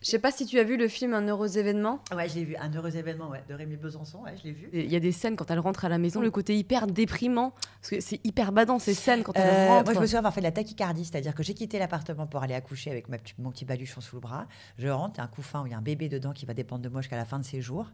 [0.02, 2.00] Je sais pas si tu as vu le film Un heureux événement.
[2.14, 2.56] Ouais, je l'ai vu.
[2.56, 4.70] Un heureux événement, ouais, de Rémi Besançon, ouais, je l'ai vu.
[4.72, 7.52] Il y a des scènes quand elle rentre à la maison, le côté hyper déprimant,
[7.80, 9.84] parce que c'est hyper badant ces scènes quand elle euh, rentre.
[9.84, 12.42] Moi, je me souviens avoir fait de la tachycardie, c'est-à-dire que j'ai quitté l'appartement pour
[12.42, 14.46] aller accoucher avec ma, mon petit baluchon sous le bras.
[14.78, 16.46] Je rentre, il y a un couffin où il y a un bébé dedans qui
[16.46, 17.90] va dépendre de moi jusqu'à la fin de ses jours.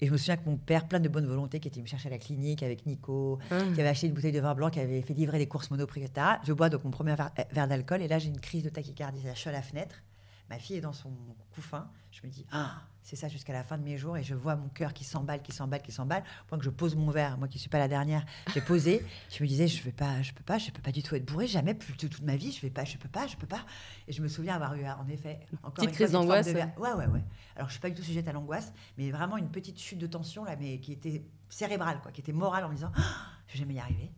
[0.00, 2.08] Et je me souviens que mon père, plein de bonne volonté, qui était me chercher
[2.08, 3.58] à la clinique avec Nico, ah.
[3.74, 6.02] qui avait acheté une bouteille de vin blanc, qui avait fait livrer des courses Monoprix,
[6.02, 6.26] etc.
[6.44, 9.20] Je bois donc mon premier verre, d'alcool et là j'ai une crise de tachycardie.
[9.24, 10.02] Je suis à la fenêtre
[10.50, 11.12] Ma fille est dans son
[11.54, 11.90] couffin.
[12.10, 14.16] Je me dis, ah, c'est ça jusqu'à la fin de mes jours.
[14.16, 16.22] Et je vois mon cœur qui s'emballe, qui s'emballe, qui s'emballe.
[16.22, 19.04] Au point que je pose mon verre, moi qui suis pas la dernière, j'ai posé.
[19.30, 21.24] je me disais, je vais pas, je peux pas, je peux pas du tout être
[21.24, 21.46] bourrée.
[21.46, 23.64] Jamais plus de toute ma vie, je vais pas, je peux pas, je peux pas.
[24.06, 26.46] Et je me souviens avoir eu, en effet, encore petite crise d'angoisse.
[26.48, 27.24] Ouais, ouais, ouais.
[27.56, 30.06] Alors je suis pas du tout sujette à l'angoisse, mais vraiment une petite chute de
[30.06, 33.00] tension là, mais qui était cérébrale, quoi, qui était morale en me disant, ah,
[33.48, 34.10] je vais jamais y arriver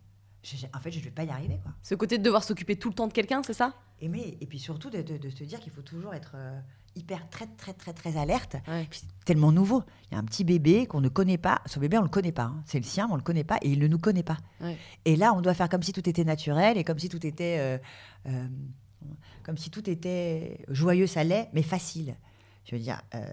[0.75, 1.59] en fait, je ne vais pas y arriver.
[1.63, 1.73] Quoi.
[1.83, 3.75] Ce côté de devoir s'occuper tout le temps de quelqu'un, c'est ça?
[4.01, 6.59] Et, mais, et puis surtout de, de, se dire qu'il faut toujours être euh,
[6.97, 8.57] hyper, très, très, très, très alerte.
[8.91, 9.83] C'est tellement nouveau.
[10.11, 11.61] Il y a un petit bébé qu'on ne connaît pas.
[11.67, 12.45] Ce bébé, on ne le connaît pas.
[12.45, 12.63] Hein.
[12.65, 14.39] C'est le sien, mais on ne le connaît pas et il ne nous connaît pas.
[15.05, 17.59] Et là, on doit faire comme si tout était naturel et comme si tout était,
[17.59, 17.79] euh,
[18.27, 18.47] euh,
[19.43, 22.17] comme si tout était joyeux, ça l'est, mais facile.
[22.65, 23.25] Je veux dire, euh,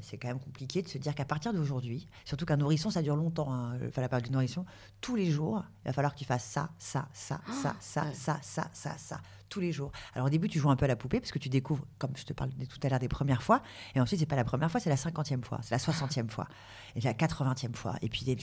[0.00, 3.16] c'est quand même compliqué de se dire qu'à partir d'aujourd'hui, surtout qu'un nourrisson, ça dure
[3.16, 4.66] longtemps, hein, la période du nourrisson,
[5.00, 8.38] tous les jours, il va falloir qu'il fasse ça, ça, ça, ah, ça, ça, ça,
[8.42, 9.92] ça, ça, ça, tous les jours.
[10.14, 12.16] Alors au début, tu joues un peu à la poupée parce que tu découvres, comme
[12.16, 13.62] je te parle tout à l'heure des premières fois,
[13.94, 16.48] et ensuite, c'est pas la première fois, c'est la cinquantième fois, c'est la soixantième fois,
[16.96, 18.36] et la quatre-vingtième fois, et puis des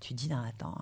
[0.00, 0.76] tu dis, non, attends.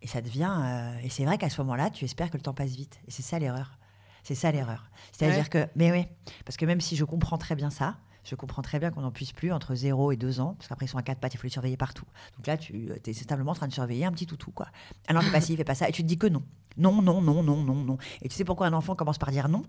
[0.00, 0.52] Et ça devient.
[0.62, 3.00] Euh, et c'est vrai qu'à ce moment-là, tu espères que le temps passe vite.
[3.06, 3.78] Et c'est ça l'erreur.
[4.22, 4.90] C'est ça l'erreur.
[5.12, 6.06] C'est-à-dire que, mais oui,
[6.44, 9.10] parce que même si je comprends très bien ça, je comprends très bien qu'on n'en
[9.10, 11.38] puisse plus entre 0 et 2 ans, parce qu'après ils sont à quatre pattes, il
[11.38, 12.04] faut les surveiller partout.
[12.36, 14.68] Donc là, tu es simplement en train de surveiller un petit toutou, quoi.
[15.08, 16.42] Alors, fais pas ci, fais pas ça, et tu te dis que non.
[16.76, 17.98] Non, non, non, non, non, non.
[18.22, 19.64] Et tu sais pourquoi un enfant commence par dire non?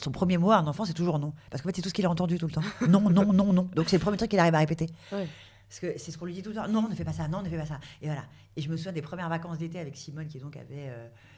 [0.00, 1.32] Son premier mot à un enfant, c'est toujours non.
[1.50, 2.62] Parce qu'en fait, c'est tout ce qu'il a entendu tout le temps.
[2.88, 3.68] Non, non, non, non.
[3.74, 4.86] Donc, c'est le premier truc qu'il arrive à répéter.
[5.70, 6.66] Parce que c'est ce qu'on lui dit tout le temps.
[6.66, 7.78] Non, ne fais pas ça, non, ne fais pas ça.
[8.02, 8.24] Et voilà.
[8.56, 10.92] Et je me souviens des premières vacances d'été avec Simone, qui donc avait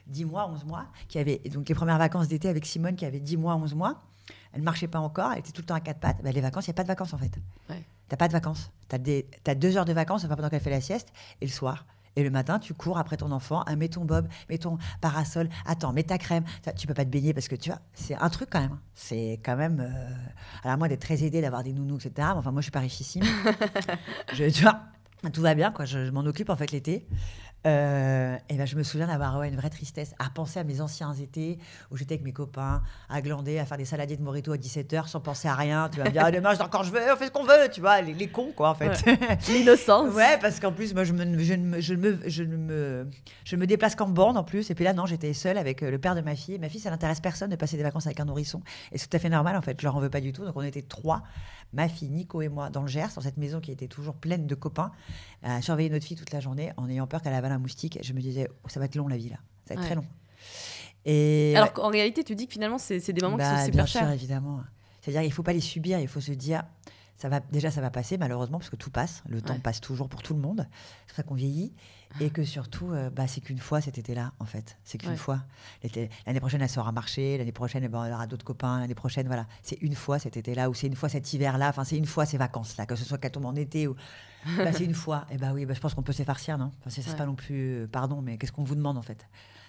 [0.06, 0.86] 10 euh, mois, 11 mois.
[1.06, 4.02] Qui avait, donc les premières vacances d'été avec Simone, qui avait 10 mois, 11 mois.
[4.54, 6.22] Elle ne marchait pas encore, elle était tout le temps à quatre pattes.
[6.22, 7.38] Bah, les vacances, il n'y a pas de vacances en fait.
[7.68, 7.84] Ouais.
[8.08, 8.70] Tu n'as pas de vacances.
[8.88, 11.12] Tu as, as, deux heures de vacances, pendant qu'elle fait la sieste,
[11.42, 11.84] et le soir.
[12.16, 15.48] Et le matin, tu cours après ton enfant, ah, mets ton bob, mets ton parasol,
[15.66, 16.44] attends, mets ta crème.
[16.76, 18.78] Tu peux pas te baigner parce que tu vois, c'est un truc quand même.
[18.94, 19.80] C'est quand même.
[19.80, 20.14] Euh,
[20.64, 22.28] alors, moi, d'être très aidée, d'avoir des nounous, etc.
[22.34, 23.24] Enfin, moi, je suis pas richissime.
[24.34, 24.80] je, tu vois,
[25.32, 25.84] tout va bien, quoi.
[25.84, 27.06] Je, je m'en occupe en fait l'été.
[27.64, 31.14] Euh, et ben je me souviens d'avoir une vraie tristesse à penser à mes anciens
[31.14, 31.58] étés
[31.92, 35.06] où j'étais avec mes copains à glander, à faire des saladiers de morito à 17h
[35.06, 35.88] sans penser à rien.
[35.88, 37.80] Tu vas me dire, ah, demain, quand je veux, on fait ce qu'on veut, tu
[37.80, 39.04] vois, les, cons, quoi, en fait.
[39.48, 40.12] L'innocence.
[40.14, 43.06] ouais, parce qu'en plus, moi, je, me, je, me, je, me, je, me,
[43.44, 44.70] je me déplace qu'en bande, en plus.
[44.70, 46.58] Et puis là, non, j'étais seule avec euh, le père de ma fille.
[46.58, 48.60] Ma fille, ça n'intéresse personne de passer des vacances avec un nourrisson.
[48.90, 49.80] Et c'est tout à fait normal, en fait.
[49.80, 50.44] Je leur en veux pas du tout.
[50.44, 51.22] Donc, on était trois
[51.72, 54.46] ma fille Nico et moi dans le Gers, dans cette maison qui était toujours pleine
[54.46, 54.92] de copains,
[55.42, 57.98] à surveiller notre fille toute la journée en ayant peur qu'elle avale un moustique.
[58.02, 59.94] Je me disais, oh, ça va être long la vie là, ça va être très
[59.94, 60.06] long.
[61.04, 63.84] Et Alors qu'en réalité, tu dis que finalement, c'est des moments qui sont bah, super
[63.84, 64.60] bien sûr, évidemment.
[65.00, 66.62] C'est-à-dire, il faut pas les subir, il faut se dire,
[67.16, 69.22] ça va, déjà, ça va passer, malheureusement, parce que tout passe.
[69.28, 70.68] Le temps passe toujours pour tout le monde.
[71.00, 71.72] C'est pour ça qu'on vieillit.
[72.20, 74.78] Et que surtout, euh, bah, c'est qu'une fois cet été-là, en fait.
[74.84, 75.40] C'est qu'une fois.
[76.26, 77.38] L'année prochaine, elle sera marché.
[77.38, 78.80] L'année prochaine, ben, elle aura d'autres copains.
[78.80, 79.46] L'année prochaine, voilà.
[79.62, 81.68] C'est une fois cet été-là, ou c'est une fois cet hiver-là.
[81.68, 83.96] Enfin, c'est une fois ces vacances-là, que ce soit qu'elle tombe en été ou.
[84.56, 85.24] Bah, c'est une fois.
[85.30, 86.72] Et bah oui, bah, je pense qu'on peut s'effarcir, non?
[86.80, 87.82] Enfin, C'est pas non plus.
[87.82, 89.24] Euh, pardon, mais qu'est-ce qu'on vous demande, en fait?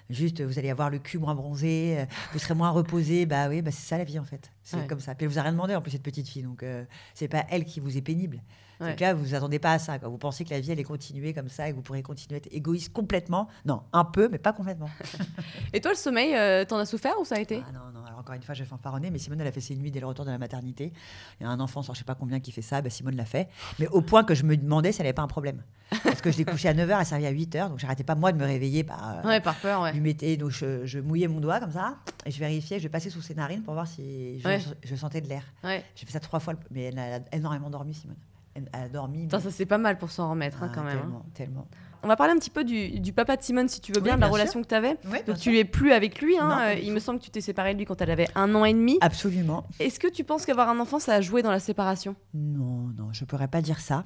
[0.10, 3.26] Juste, vous allez avoir le cul moins bronzé, euh, vous serez moins reposé.
[3.26, 4.52] Bah oui, bah c'est ça la vie en fait.
[4.64, 5.16] C'est comme ça.
[5.16, 6.84] Puis elle vous a rien demandé en plus cette petite fille, donc euh,
[7.14, 8.42] c'est pas elle qui vous est pénible.
[8.90, 9.98] Donc là, vous vous attendez pas à ça.
[9.98, 12.38] Vous pensez que la vie allait continuer comme ça et que vous pourrez continuer à
[12.38, 13.48] être égoïste complètement.
[13.66, 14.90] Non, un peu, mais pas complètement.
[15.74, 17.64] et toi, le sommeil, euh, t'en as souffert ou ça a été?
[17.68, 18.06] Ah, Non, non.
[18.06, 20.00] Alors encore une fois, je vais fanfaronner, mais Simone, elle a fait ses nuits dès
[20.00, 20.94] le retour de la maternité.
[21.40, 22.82] Il y a un enfant, sans je sais pas combien, qui fait ça.
[22.82, 23.50] Bah, Simone l'a fait.
[23.80, 25.62] Mais au point que je me demandais si elle n'avait pas un problème.
[26.04, 28.32] Parce que je l'ai couchée à 9h, elle servait à 8h, donc j'arrêtais pas moi
[28.32, 29.20] de me réveiller par.
[29.20, 29.94] Euh, ouais, par peur, ouais.
[29.94, 33.22] Lui mettais, donc je, mouillais mon doigt comme ça, et je vérifiais, je passais sous
[33.22, 34.40] ses narines pour voir si
[34.84, 35.44] je, sentais de l'air.
[35.64, 38.18] J'ai fait ça trois fois, mais elle a énormément dormi, Simone.
[38.56, 39.28] Elle a dormi.
[39.32, 41.00] Ça, c'est pas mal pour s'en remettre hein, ah, quand même.
[41.00, 41.32] Tellement, hein.
[41.34, 41.68] tellement.
[42.04, 44.22] On va parler un petit peu du, papa de Simone, si tu veux bien, de
[44.22, 44.98] la relation que tu avais.
[45.26, 46.38] Donc, tu es plus avec lui.
[46.38, 46.74] Hein.
[46.74, 48.74] il me semble que tu t'es séparée de lui quand elle avait un an et
[48.74, 48.98] demi.
[49.00, 49.66] Absolument.
[49.80, 52.16] Est-ce que tu penses qu'avoir un enfant, ça a joué dans la séparation?
[52.34, 54.06] Non, non, je pourrais pas dire ça.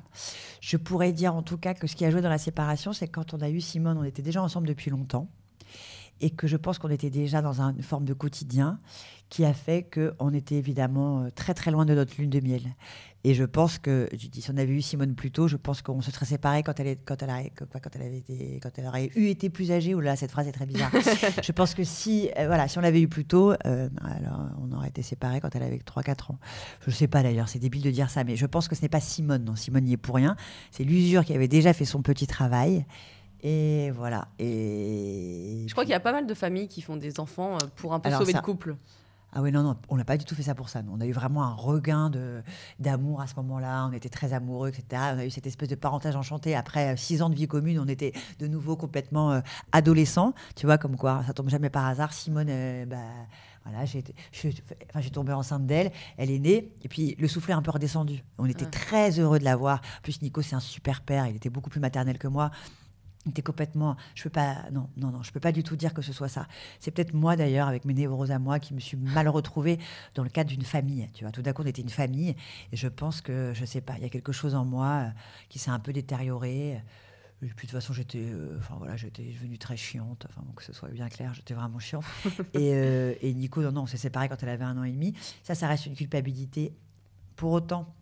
[0.61, 3.07] Je pourrais dire en tout cas que ce qui a joué dans la séparation, c'est
[3.07, 5.27] quand on a eu Simone, on était déjà ensemble depuis longtemps.
[6.19, 8.79] Et que je pense qu'on était déjà dans une forme de quotidien
[9.29, 12.63] qui a fait qu'on était évidemment euh, très très loin de notre lune de miel.
[13.27, 15.81] Et je pense que, je dis, si on avait eu Simone plus tôt, je pense
[15.81, 18.69] qu'on se serait séparés quand elle, est, quand, elle a, quand, elle avait été, quand
[18.77, 19.93] elle aurait eu été plus âgée.
[19.95, 20.91] Ou là, cette phrase est très bizarre.
[21.43, 24.73] je pense que si, euh, voilà, si on l'avait eu plus tôt, euh, alors on
[24.73, 26.39] aurait été séparés quand elle avait 3-4 ans.
[26.85, 28.81] Je ne sais pas d'ailleurs, c'est débile de dire ça, mais je pense que ce
[28.81, 29.43] n'est pas Simone.
[29.43, 30.37] Non, Simone n'y est pour rien.
[30.71, 32.85] C'est l'usure qui avait déjà fait son petit travail.
[33.43, 34.29] Et voilà.
[34.39, 37.93] Et je crois qu'il y a pas mal de familles qui font des enfants pour
[37.93, 38.77] un peu sauver le couple.
[39.33, 40.81] Ah oui, non, non, on n'a pas du tout fait ça pour ça.
[40.89, 42.41] On a eu vraiment un regain de,
[42.79, 43.87] d'amour à ce moment-là.
[43.89, 45.01] On était très amoureux, etc.
[45.15, 46.55] On a eu cette espèce de parentage enchanté.
[46.55, 49.41] Après euh, six ans de vie commune, on était de nouveau complètement euh,
[49.73, 50.33] adolescents.
[50.55, 52.13] Tu vois, comme quoi, ça tombe jamais par hasard.
[52.13, 52.97] Simone, euh, bah,
[53.65, 54.01] voilà, j'ai,
[54.89, 55.91] enfin, j'ai tombé enceinte d'elle.
[56.15, 56.71] Elle est née.
[56.83, 58.23] Et puis, le soufflet est un peu redescendu.
[58.37, 59.81] On était très heureux de la voir.
[59.99, 61.27] En plus, Nico, c'est un super père.
[61.27, 62.49] Il était beaucoup plus maternel que moi
[63.29, 63.95] était complètement.
[64.15, 64.65] Je peux pas.
[64.71, 66.47] Non, non, non, je peux pas du tout dire que ce soit ça.
[66.79, 69.79] C'est peut-être moi d'ailleurs, avec mes névroses à moi, qui me suis mal retrouvée
[70.15, 71.09] dans le cadre d'une famille.
[71.13, 72.35] Tu vois, tout d'un coup, on était une famille,
[72.71, 75.09] et je pense que je sais pas, il y a quelque chose en moi euh,
[75.49, 76.81] qui s'est un peu détérioré.
[77.43, 80.25] Et puis de toute façon, j'étais, euh, enfin voilà, j'étais devenue très chiante.
[80.29, 82.03] Enfin, que ce soit bien clair, j'étais vraiment chiante.
[82.53, 84.91] et, euh, et Nico, non, non, on s'est séparés quand elle avait un an et
[84.91, 85.13] demi.
[85.43, 86.73] Ça, ça reste une culpabilité.
[87.35, 87.93] Pour autant,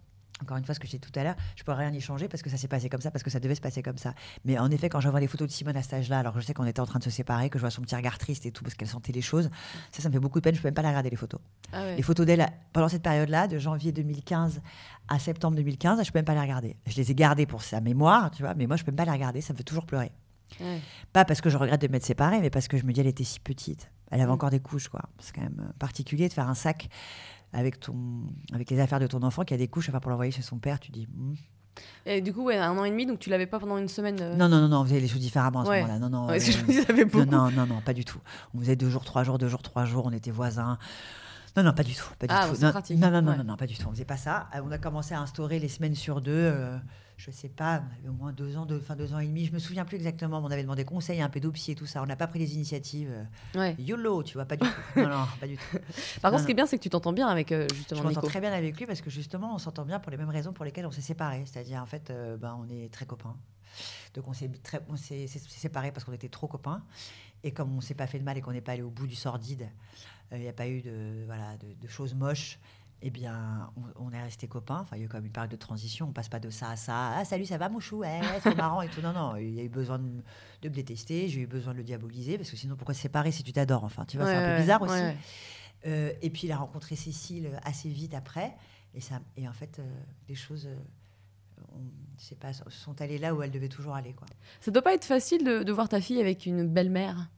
[0.42, 2.02] encore une fois, ce que j'ai dit tout à l'heure, je ne pourrais rien y
[2.02, 3.98] changer parce que ça s'est passé comme ça, parce que ça devait se passer comme
[3.98, 4.14] ça.
[4.44, 6.46] Mais en effet, quand je vois les photos de Simone à cet âge-là, alors je
[6.46, 8.46] sais qu'on était en train de se séparer, que je vois son petit regard triste
[8.46, 9.50] et tout, parce qu'elle sentait les choses,
[9.92, 10.54] ça, ça me fait beaucoup de peine.
[10.54, 11.40] Je ne peux même pas la regarder, les photos.
[11.72, 14.62] Ah les photos d'elle, pendant cette période-là, de janvier 2015
[15.08, 16.76] à septembre 2015, je ne peux même pas les regarder.
[16.86, 18.98] Je les ai gardées pour sa mémoire, tu vois, mais moi, je ne peux même
[18.98, 20.12] pas les regarder, ça me fait toujours pleurer.
[21.14, 23.08] Pas parce que je regrette de m'être séparée, mais parce que je me dis, elle
[23.08, 23.90] était si petite.
[24.12, 24.34] Elle avait mm.
[24.34, 25.02] encore des couches, quoi.
[25.20, 26.90] C'est quand même particulier de faire un sac
[27.56, 30.32] avec, ton, avec les affaires de ton enfant qui a des couches, enfin, pour l'envoyer
[30.32, 31.08] chez son père, tu dis.
[31.16, 31.34] Hmm.
[32.06, 34.18] Et du coup, ouais, un an et demi, donc tu l'avais pas pendant une semaine
[34.22, 36.00] euh Non, non, non, non, on faisait les choses différemment à ce moment-là.
[36.00, 37.26] Non, non, ouais, que je me disais, beaucoup.
[37.26, 38.20] Non, non, non, pas du tout.
[38.54, 40.78] On faisait deux jours, trois jours, deux jours, trois jours, on était voisins.
[41.58, 42.08] Non, non, pas du tout.
[42.20, 42.62] Pas du ah, tout.
[42.62, 43.88] Non, non, non, non, non, non, pas du tout.
[43.88, 44.50] On faisait pas ça.
[44.56, 46.32] Euh, on a commencé à instaurer les semaines sur deux.
[46.34, 46.78] Euh,
[47.18, 49.46] je sais pas, on avait au moins deux ans, deux, enfin deux ans et demi,
[49.46, 52.04] je me souviens plus exactement, on avait demandé conseil à un pédopsie et tout ça,
[52.04, 53.12] on n'a pas pris les initiatives.
[53.56, 53.76] Ouais.
[53.80, 55.00] YOLO, tu vois, pas du tout.
[55.00, 55.78] Non, non, pas du tout.
[56.22, 58.08] Par contre, ce qui est bien, c'est que tu t'entends bien avec euh, justement Je
[58.08, 60.54] m'entends très bien avec lui parce que justement, on s'entend bien pour les mêmes raisons
[60.54, 61.44] pour lesquelles on s'est séparés.
[61.46, 63.36] C'est-à-dire, en fait, euh, ben, on est très copains.
[64.14, 66.84] Donc, on s'est séparés parce qu'on était trop copains.
[67.44, 69.08] Et comme on s'est pas fait de mal et qu'on n'est pas allé au bout
[69.08, 69.70] du sordide,
[70.32, 72.60] euh, il n'y a pas eu de, voilà, de, de choses moches
[73.02, 74.80] eh bien, on, est resté copains.
[74.80, 76.08] Enfin, il y a eu comme une période de transition.
[76.08, 77.12] On passe pas de ça à ça.
[77.18, 77.98] Ah, salut, ça va, mon chou?
[77.98, 79.02] Ouais, C'est marrant et tout.
[79.02, 80.22] Non, non, il y a eu besoin de,
[80.64, 81.28] me détester.
[81.28, 83.84] J'ai eu besoin de le diaboliser parce que sinon, pourquoi se séparer si tu t'adores?
[83.84, 85.04] Enfin, tu vois, c'est un peu bizarre aussi.
[85.86, 88.56] Euh, et puis, il a rencontré Cécile assez vite après.
[88.96, 89.84] Et, ça, et en fait, euh,
[90.28, 90.66] les choses.
[90.68, 90.76] Euh,
[92.18, 94.14] je sais pas, sont allées là où elles devaient toujours aller.
[94.14, 94.28] Quoi.
[94.62, 97.30] Ça doit pas être facile de, de voir ta fille avec une belle-mère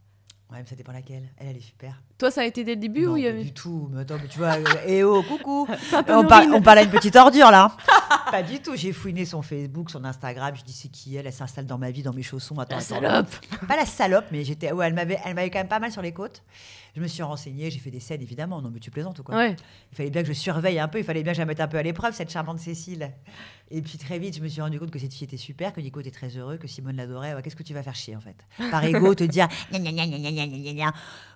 [0.50, 1.24] Ouais, mais ça dépend laquelle.
[1.38, 2.02] Elle, elle est super.
[2.18, 3.44] Toi, ça a été dès le début non, ou il y avait...
[3.44, 3.90] du tout.
[3.92, 5.68] Mais attends, mais tu vois, eh oh, coucou.
[6.08, 7.76] On, on, parle à une petite ordure là.
[8.32, 8.76] pas du tout.
[8.76, 10.56] J'ai fouiné son Facebook, son Instagram.
[10.56, 11.28] Je dis c'est qui elle?
[11.28, 12.58] Elle s'installe dans ma vie, dans mes chaussons.
[12.60, 13.30] Attends, la salope.
[13.68, 14.72] Pas la salope, mais j'étais.
[14.72, 16.42] Ouais, elle m'avait quand même pas mal sur les côtes.
[16.98, 18.60] Je me suis renseignée, j'ai fait des scènes évidemment.
[18.60, 19.56] Non, mais tu plaisantes ou quoi ouais.
[19.92, 20.98] Il fallait bien que je surveille un peu.
[20.98, 23.14] Il fallait bien que je la mette un peu à l'épreuve cette charmante Cécile.
[23.70, 25.80] Et puis très vite, je me suis rendu compte que cette fille était super, que
[25.80, 27.40] Nico était très heureux, que Simone l'adorait.
[27.44, 28.36] Qu'est-ce que tu vas faire chier en fait?
[28.72, 29.48] Par ego, te dire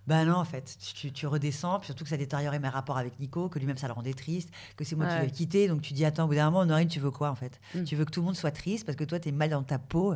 [0.08, 3.20] Ben non, en fait, tu, tu, redescends, puis surtout que ça détériorait mes rapports avec
[3.20, 5.68] Nico, que lui-même ça le rendait triste, que c'est moi qui l'ai quitté.
[5.68, 7.62] Donc tu dis, attends, au bout d'un moment, Honorine, tu veux quoi en fait?
[7.76, 7.84] Mm.
[7.84, 9.62] Tu veux que tout le monde soit triste parce que toi, tu es mal dans
[9.62, 10.16] ta peau.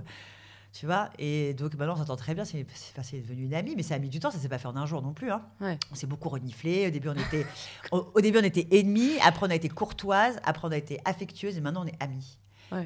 [0.76, 2.44] Tu vois Et donc maintenant, on s'entend très bien.
[2.44, 2.66] C'est,
[3.14, 4.30] devenu une amie, mais ça a mis du temps.
[4.30, 5.32] Ça s'est pas fait en un jour non plus.
[5.32, 5.42] Hein.
[5.90, 6.88] On s'est beaucoup reniflé.
[6.88, 7.46] Au début, on était,
[7.92, 9.14] au, début, on était ennemis.
[9.24, 10.38] Après, on a été courtoise.
[10.44, 11.58] Après, on a été affectueuse.
[11.58, 12.38] Et maintenant, on est amis.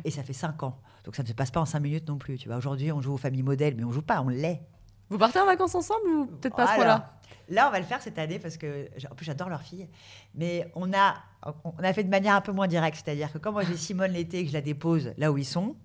[0.05, 0.79] Et ça fait cinq ans.
[1.03, 2.37] Donc ça ne se passe pas en cinq minutes non plus.
[2.37, 4.61] Tu vois, aujourd'hui, on joue aux familles modèles, mais on joue pas, on l'est.
[5.09, 7.15] Vous partez en vacances ensemble ou peut-être pas trop là
[7.47, 9.87] Là, on va le faire cette année parce que, en plus, j'adore leur fille.
[10.35, 11.15] Mais on a,
[11.63, 13.01] on a fait de manière un peu moins directe.
[13.03, 15.45] C'est-à-dire que quand moi j'ai Simone l'été et que je la dépose là où ils
[15.45, 15.75] sont,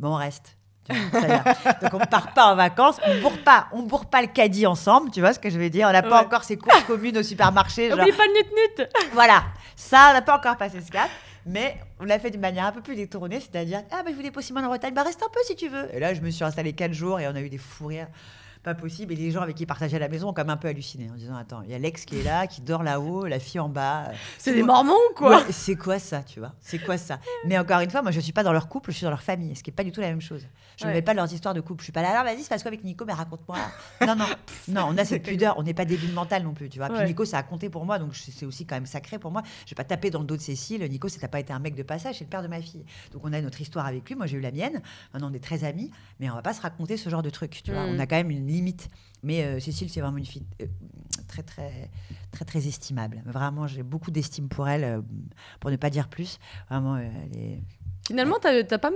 [0.00, 0.56] ben on reste.
[0.88, 4.66] Donc on ne part pas en vacances, on bourre pas, on bourre pas le caddie
[4.66, 7.16] ensemble, tu vois ce que je veux dire On n'a pas encore ces courses communes
[7.18, 7.88] au supermarché.
[7.88, 9.44] N'oublie pas le nut-nut Voilà,
[9.76, 11.08] ça, on n'a pas encore passé ce cap.
[11.46, 14.22] Mais on l'a fait d'une manière un peu plus détournée, c'est-à-dire Ah, bah, je vous
[14.22, 15.94] dépose Simone en Bretagne, bah reste un peu si tu veux.
[15.94, 18.08] Et là, je me suis installée quatre jours et on a eu des fous rires
[18.64, 19.12] pas possible.
[19.12, 21.08] Et les gens avec qui ils partageaient la maison ont quand même un peu halluciné
[21.10, 23.60] en disant Attends, il y a l'ex qui est là, qui dort là-haut, la fille
[23.60, 24.10] en bas.
[24.38, 26.52] C'est des mormons quoi C'est quoi ça, tu vois?
[26.60, 27.20] C'est quoi ça?
[27.46, 29.22] Mais encore une fois, moi, je suis pas dans leur couple, je suis dans leur
[29.22, 30.46] famille, ce qui est pas du tout la même chose.
[30.76, 31.82] Je ne mets pas leurs histoires de couple.
[31.82, 33.56] Je suis pas là, alors vas-y, se passe quoi avec Nico Mais raconte-moi.
[34.06, 34.26] non, non,
[34.68, 36.88] non, on a cette pudeur, on n'est pas débile mental non plus, tu vois.
[36.88, 39.42] Puis Nico, ça a compté pour moi, donc c'est aussi quand même sacré pour moi.
[39.66, 40.82] Je vais pas taper dans le dos de Cécile.
[40.90, 42.84] Nico, ça n'a pas été un mec de passage, c'est le père de ma fille.
[43.12, 44.16] Donc on a notre histoire avec lui.
[44.16, 44.80] Moi, j'ai eu la mienne.
[45.12, 47.62] Maintenant, on est très amis, mais on va pas se raconter ce genre de truc,
[47.62, 47.86] tu vois.
[47.86, 47.94] Mm.
[47.94, 48.88] On a quand même une limite.
[49.22, 50.66] Mais euh, Cécile, c'est vraiment une fille euh,
[51.26, 51.90] très, très,
[52.30, 53.22] très, très estimable.
[53.24, 55.00] Vraiment, j'ai beaucoup d'estime pour elle, euh,
[55.60, 56.38] pour ne pas dire plus.
[56.68, 57.62] Vraiment, elle est
[58.06, 58.90] Finalement, tu as, pas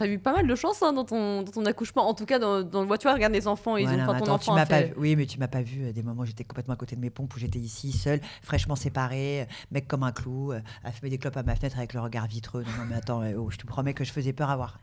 [0.00, 2.08] as eu pas mal de chance hein, dans, ton, dans, ton, accouchement.
[2.08, 3.76] En tout cas, dans, dans le voiture, regarde les enfants.
[3.76, 6.26] Ils ont, ton enfant tu pas Oui, mais tu m'as pas vu des moments où
[6.26, 10.02] j'étais complètement à côté de mes pompes, où j'étais ici, seule, fraîchement séparée, mec comme
[10.02, 10.52] un clou,
[10.82, 12.62] à fumer des clopes à ma fenêtre avec le regard vitreux.
[12.62, 14.78] Non, mais attends, oh, je te promets que je faisais peur à voir.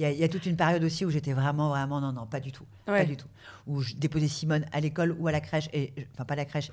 [0.00, 2.50] Il y, a toute une période aussi où j'étais vraiment, vraiment, non, non, pas du
[2.50, 2.64] tout.
[2.86, 3.28] Pas du tout.
[3.68, 6.44] Où je déposais Simone à l'école ou à la crèche, et, enfin pas à la
[6.44, 6.70] crèche,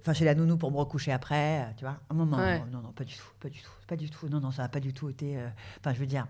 [0.00, 1.98] enfin chez la nounou pour me recoucher après, tu vois.
[2.10, 2.38] Un moment,
[2.72, 4.28] non, non, pas du tout, pas du tout, pas du tout.
[4.28, 5.38] Non, non, ça n'a pas du tout été.
[5.80, 6.26] Enfin, je veux dire,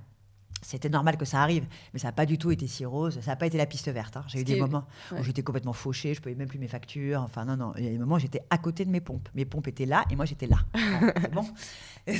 [0.64, 3.20] c'était normal que ça arrive, mais ça n'a pas du tout été si rose.
[3.20, 4.16] Ça n'a pas été la piste verte.
[4.16, 4.24] Hein.
[4.28, 7.20] J'ai eu des moments où j'étais complètement fauchée, je ne payais même plus mes factures.
[7.22, 7.72] Enfin, non, non.
[7.76, 9.28] Il y a des moments où j'étais à côté de mes pompes.
[9.34, 10.58] Mes pompes étaient là et moi j'étais là.
[11.20, 11.46] c'est bon.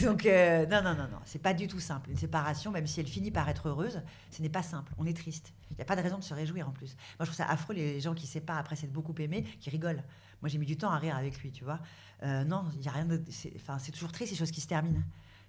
[0.03, 1.19] donc, euh, non, non, non, non.
[1.25, 2.11] C'est pas du tout simple.
[2.11, 4.93] Une séparation, même si elle finit par être heureuse, ce n'est pas simple.
[4.99, 5.53] On est triste.
[5.71, 6.97] Il n'y a pas de raison de se réjouir en plus.
[7.19, 10.05] Moi, je trouve ça affreux les gens qui séparent après s'être beaucoup aimés, qui rigolent.
[10.43, 11.81] Moi, j'ai mis du temps à rire avec lui, tu vois.
[12.23, 13.23] Euh, non, il y a rien de.
[13.57, 15.03] Enfin, c'est toujours triste ces choses qui se terminent.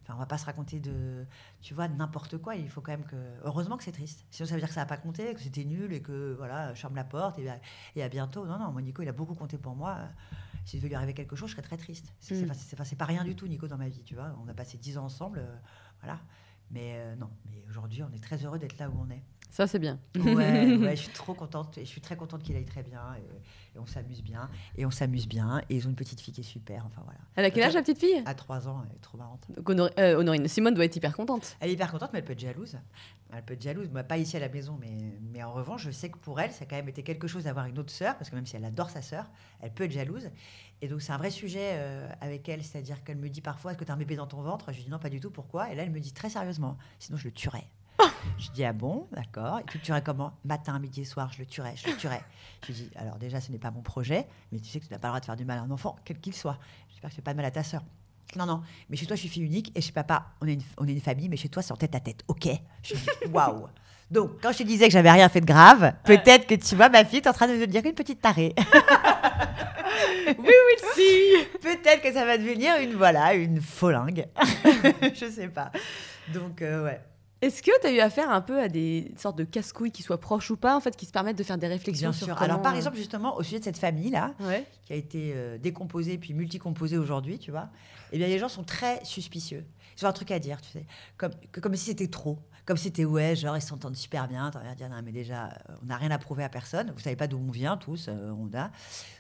[0.06, 1.26] Enfin, on va pas se raconter de,
[1.62, 2.56] tu vois, n'importe quoi.
[2.56, 3.16] Il faut quand même que.
[3.44, 4.24] Heureusement que c'est triste.
[4.30, 6.76] Sinon, ça veut dire que ça n'a pas compté, que c'était nul et que voilà,
[6.76, 8.46] je ferme la porte et, à bientôt.
[8.46, 9.98] Non, non, moi, Nico, il a beaucoup compté pour moi.
[10.64, 12.14] S'il devait lui arriver quelque chose, je serais très triste.
[12.20, 12.54] C'est mm.
[12.84, 14.36] c'est pas rien du tout, Nico, dans ma vie, tu vois.
[14.44, 15.56] On a passé dix ans ensemble, euh,
[16.02, 16.20] voilà.
[16.72, 19.24] Mais euh, non, mais aujourd'hui, on est très heureux d'être là où on est.
[19.50, 20.00] Ça, c'est bien.
[20.16, 21.78] Ouais, ouais, je suis trop contente.
[21.78, 23.02] Et je suis très contente qu'il aille très bien.
[23.18, 24.50] Et, on s'amuse bien.
[24.78, 25.62] Et on s'amuse bien.
[25.70, 26.86] Et ils ont une petite fille qui est super.
[26.86, 27.20] Enfin, voilà.
[27.36, 28.22] Elle a quel âge, la petite fille?
[28.26, 28.84] À 3 ans.
[28.86, 29.48] Elle est trop marrante.
[30.00, 31.58] Euh, Honorine, Simone doit être hyper contente.
[31.60, 32.78] Elle est hyper contente, mais elle peut être jalouse.
[33.34, 33.90] Elle peut être jalouse.
[33.90, 34.96] Moi, pas ici à la maison, mais,
[35.34, 37.44] mais en revanche, je sais que pour elle, ça a quand même été quelque chose
[37.44, 38.18] d'avoir une autre sœur.
[38.18, 39.30] Parce que même si elle adore sa sœur,
[39.62, 40.30] elle peut être jalouse.
[40.82, 42.64] Et donc, c'est un vrai sujet euh, avec elle.
[42.64, 44.72] C'est-à-dire qu'elle me dit parfois Est-ce que tu as un bébé dans ton ventre?
[44.72, 45.32] Je lui dis Non, pas du tout.
[45.32, 45.72] Pourquoi?
[45.72, 47.68] Et là, elle me dit très sérieusement Sinon, je le tuerais.
[48.38, 49.60] Je dis, ah bon, d'accord.
[49.60, 50.34] Et tu le tuerais comment?
[50.44, 52.22] Matin, midi et soir, je le tuerais, je le tuerais.
[52.62, 54.92] Je lui dis, alors déjà, ce n'est pas mon projet, mais tu sais que tu
[54.92, 56.58] n'as pas le droit de faire du mal à un enfant, quel qu'il soit.
[56.90, 57.84] J'espère que tu fais pas de mal à ta sœur.
[58.36, 60.62] Non, non, mais chez toi, je suis fille unique, et chez papa, on est une,
[60.78, 62.24] on est une famille, mais chez toi, c'est en tête à tête.
[62.28, 62.50] Ok?
[62.84, 63.68] Je dis, waouh
[64.12, 66.90] Donc, quand je te disais que j'avais rien fait de grave, peut-être que tu vois,
[66.90, 68.54] ma fille est en train de me dire une petite tarée.
[70.28, 74.28] oui, oui, si Peut-être que ça va devenir une, voilà, une folingue.
[75.14, 75.72] je sais pas.
[76.34, 77.00] Donc, euh, ouais.
[77.46, 80.20] Est-ce que tu as eu affaire un peu à des sortes de casse-couilles qui soient
[80.20, 82.42] proches ou pas, en fait, qui se permettent de faire des réflexions Bien sûr.
[82.42, 84.34] Alors, par euh, exemple, justement, au sujet de cette famille-là,
[84.86, 87.70] qui a été euh, décomposée puis multicomposée aujourd'hui, tu vois,
[88.12, 89.64] eh bien, les gens sont très suspicieux.
[89.96, 90.88] Ils ont un truc à dire, tu sais,
[91.18, 92.40] comme, comme si c'était trop.
[92.66, 94.50] Comme c'était, ouais, genre, ils s'entendent super bien.
[94.50, 95.50] T'as envie de dire, non, mais déjà,
[95.84, 96.92] on n'a rien à prouver à personne.
[96.96, 98.72] Vous savez pas d'où on vient, tous, euh, on a.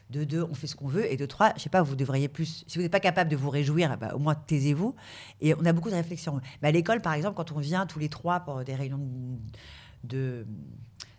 [0.10, 1.12] De deux, on fait ce qu'on veut.
[1.12, 2.64] Et de trois, je sais pas, vous devriez plus.
[2.68, 4.96] Si vous n'êtes pas capable de vous réjouir, bah, au moins taisez-vous.
[5.41, 6.41] Et on a beaucoup de réflexions.
[6.62, 9.00] Mais à l'école, par exemple, quand on vient tous les trois pour des réunions
[10.06, 10.45] de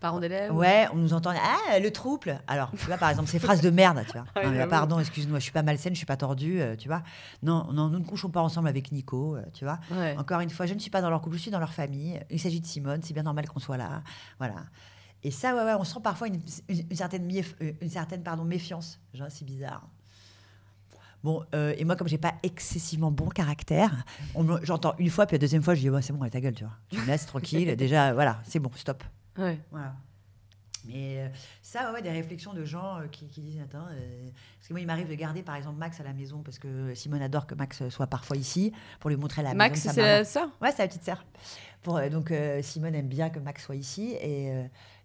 [0.00, 3.38] Parents d'élèves Ouais, on nous entend Ah, le trouble Alors, tu vois, par exemple, ces
[3.38, 4.66] phrases de merde, tu vois.
[4.68, 7.02] pardon, excuse-moi, je suis pas malsaine, je suis pas tordue, euh, tu vois.
[7.42, 9.78] Non, non, nous ne couchons pas ensemble avec Nico, euh, tu vois.
[10.18, 12.20] Encore une fois, je ne suis pas dans leur couple, je suis dans leur famille.
[12.30, 14.02] Il s'agit de Simone, c'est bien normal qu'on soit là.
[14.38, 14.56] Voilà.
[15.22, 16.40] Et ça, ouais, ouais, on sent parfois une,
[16.94, 17.28] certaine,
[17.62, 19.00] euh, une certaine pardon, méfiance.
[19.14, 19.88] Genre, c'est bizarre.
[21.24, 24.04] Bon, et moi, comme j'ai pas excessivement bon caractère,
[24.62, 26.74] j'entends une fois, puis la deuxième fois, je dis, c'est bon, ta gueule, tu vois.
[26.88, 29.02] Tu me laisses tranquille, déjà, voilà, c'est bon, stop.
[29.38, 29.58] Ouais.
[29.70, 29.94] Voilà.
[30.86, 31.28] Mais euh,
[31.62, 34.86] ça, ouais, des réflexions de gens euh, qui, disent Attends, euh, parce que moi, il
[34.86, 37.88] m'arrive de garder par exemple Max à la maison parce que Simone adore que Max
[37.88, 39.88] soit parfois ici pour lui montrer la Max, maison.
[39.88, 40.48] Max, c'est la sœur?
[40.60, 41.24] Ouais, c'est la petite sœur.
[41.82, 44.48] Pour, donc, Simone aime bien que Max soit ici et,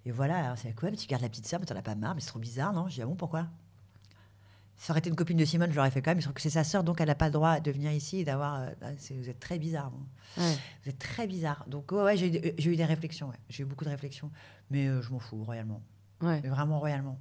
[0.06, 0.56] et voilà.
[0.56, 2.28] C'est quoi Mais tu gardes la petite sœur, mais t'en as pas marre, mais c'est
[2.28, 2.88] trop bizarre, non?
[2.88, 3.48] Je dis Ah bon, pourquoi?
[4.82, 6.18] Ça aurait été une copine de Simone, je l'aurais fait quand même.
[6.18, 8.18] Je trouve que c'est sa sœur, donc elle n'a pas le droit de venir ici
[8.18, 8.66] et d'avoir.
[8.82, 9.92] Bah, vous êtes très bizarre.
[10.38, 11.66] Vous êtes très bizarre.
[11.68, 13.32] Donc, ouais, j'ai eu, des réflexions.
[13.48, 14.32] J'ai eu beaucoup de réflexions.
[14.72, 15.84] Mais je m'en fous, royalement.
[16.20, 16.40] Ouais.
[16.42, 17.20] vraiment royalement.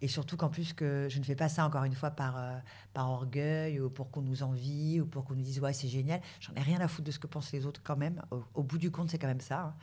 [0.00, 2.58] Et surtout qu'en plus que je ne fais pas ça encore une fois par, euh,
[2.92, 6.20] par orgueil ou pour qu'on nous envie ou pour qu'on nous dise ouais c'est génial.
[6.38, 8.22] J'en ai rien à foutre de ce que pensent les autres quand même.
[8.54, 9.60] Au, bout du compte c'est quand même ça.
[9.62, 9.74] Hein.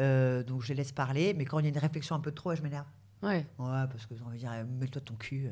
[0.00, 2.32] Euh, donc je les laisse parler, mais quand il y a une réflexion un peu
[2.32, 2.86] trop, je m'énerve.
[3.22, 3.46] Ouais.
[3.58, 4.50] Ouais, parce que on va dire,
[4.80, 5.50] mets-toi ton cul.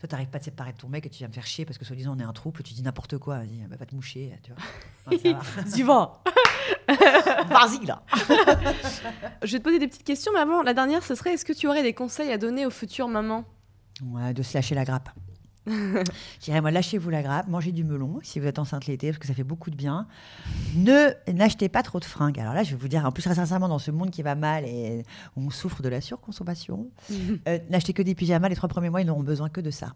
[0.00, 1.64] Toi, t'arrives pas à te séparer de ton mec et tu viens me faire chier
[1.64, 3.38] parce que soi-disant on est un troupe, tu dis n'importe quoi.
[3.38, 5.18] Vas-y, va te moucher, tu vois.
[5.74, 6.22] tu vas.
[6.88, 8.02] Vas-y, là.
[9.42, 11.52] je vais te poser des petites questions, mais avant, la dernière, ce serait est-ce que
[11.52, 13.44] tu aurais des conseils à donner aux futures mamans?
[14.02, 15.10] Ouais, de se lâcher la grappe.
[15.66, 16.02] je
[16.40, 19.26] dirais, moi, lâchez-vous la grappe, mangez du melon si vous êtes enceinte l'été, parce que
[19.26, 20.06] ça fait beaucoup de bien.
[20.74, 22.38] Ne n'achetez pas trop de fringues.
[22.40, 24.34] Alors là, je vais vous dire, en plus, très sincèrement, dans ce monde qui va
[24.34, 25.04] mal et
[25.36, 26.90] on souffre de la surconsommation,
[27.48, 28.48] euh, n'achetez que des pyjamas.
[28.48, 29.94] Les trois premiers mois, ils n'auront besoin que de ça.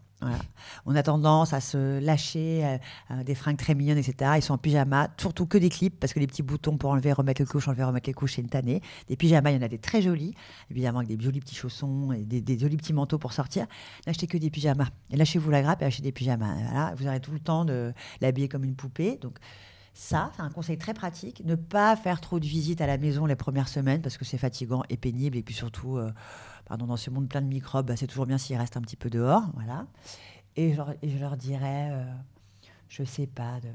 [0.85, 2.77] On a tendance à se lâcher euh,
[3.11, 4.31] euh, des fringues très mignonnes, etc.
[4.37, 7.11] Ils sont en pyjama, surtout que des clips, parce que les petits boutons pour enlever,
[7.13, 8.81] remettre les couches, enlever, remettre les couches, c'est une tannée.
[9.07, 10.33] Des pyjamas, il y en a des très jolis,
[10.71, 13.67] évidemment, avec des jolis petits chaussons et des, jolis petits manteaux pour sortir.
[14.07, 14.87] N'achetez que des pyjamas.
[15.11, 16.53] Et lâchez-vous la grappe et achetez des pyjamas.
[16.53, 19.17] Voilà, vous aurez tout le temps de l'habiller comme une poupée.
[19.17, 19.39] Donc,
[19.97, 21.41] ça, c'est un conseil très pratique.
[21.43, 24.37] Ne pas faire trop de visites à la maison les premières semaines parce que c'est
[24.37, 25.37] fatigant et pénible.
[25.37, 26.11] Et puis surtout, euh,
[26.65, 28.95] pardon, dans ce monde plein de microbes, bah, c'est toujours bien s'ils restent un petit
[28.95, 29.41] peu dehors.
[29.55, 29.87] Voilà.
[30.55, 32.05] Et je, je leur dirais, euh,
[32.89, 33.69] je sais pas, de,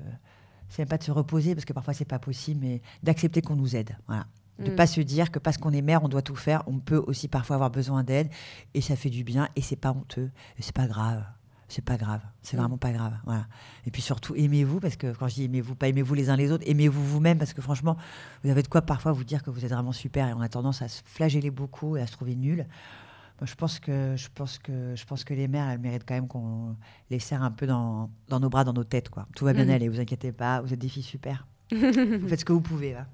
[0.68, 3.74] c'est pas de se reposer parce que parfois c'est pas possible, mais d'accepter qu'on nous
[3.74, 3.98] aide.
[4.06, 4.26] Voilà.
[4.60, 4.76] De ne mm.
[4.76, 6.62] pas se dire que parce qu'on est mère, on doit tout faire.
[6.68, 8.30] On peut aussi parfois avoir besoin d'aide
[8.74, 11.24] et ça fait du bien et c'est pas honteux et c'est pas grave
[11.72, 12.20] c'est pas grave.
[12.42, 13.14] C'est vraiment pas grave.
[13.24, 13.46] Voilà.
[13.86, 16.52] Et puis surtout, aimez-vous, parce que quand je dis aimez-vous, pas aimez-vous les uns les
[16.52, 17.96] autres, aimez-vous vous-même, parce que franchement,
[18.44, 20.48] vous avez de quoi parfois vous dire que vous êtes vraiment super et on a
[20.48, 22.66] tendance à se flageller beaucoup et à se trouver nul.
[23.40, 26.14] Moi, je pense que je pense que je pense que les mères, elles méritent quand
[26.14, 26.76] même qu'on
[27.10, 29.26] les serre un peu dans, dans, nos bras, dans nos têtes, quoi.
[29.34, 29.70] Tout va bien mm.
[29.70, 31.46] aller, vous inquiétez pas, vous êtes des filles super.
[31.72, 33.06] vous faites ce que vous pouvez, là.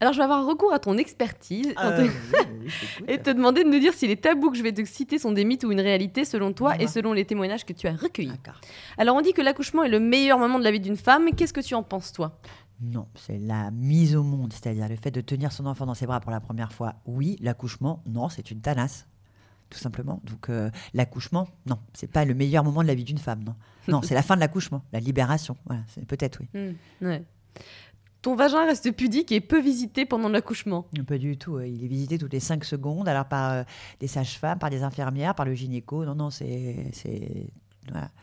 [0.00, 2.08] Alors, je vais avoir recours à ton expertise euh,
[3.08, 5.32] et te demander de nous dire si les tabous que je vais te citer sont
[5.32, 8.32] des mythes ou une réalité selon toi et selon les témoignages que tu as recueillis.
[8.96, 11.30] Alors, on dit que l'accouchement est le meilleur moment de la vie d'une femme.
[11.36, 12.38] Qu'est-ce que tu en penses, toi?
[12.80, 16.06] Non, c'est la mise au monde, c'est-à-dire le fait de tenir son enfant dans ses
[16.06, 16.94] bras pour la première fois.
[17.06, 19.08] Oui, l'accouchement, non, c'est une tanasse,
[19.68, 20.20] tout simplement.
[20.24, 23.56] Donc euh, l'accouchement, non, c'est pas le meilleur moment de la vie d'une femme, non.
[23.88, 25.56] Non, c'est la fin de l'accouchement, la libération.
[25.66, 26.48] Voilà, peut-être oui.
[26.54, 27.24] Mmh, ouais.
[28.22, 31.60] Ton vagin reste pudique et peu visité pendant l'accouchement Pas du tout.
[31.60, 33.62] Il est visité toutes les 5 secondes, alors par euh,
[34.00, 36.04] des sages-femmes, par des infirmières, par le gynéco.
[36.04, 36.76] Non, non, c'est.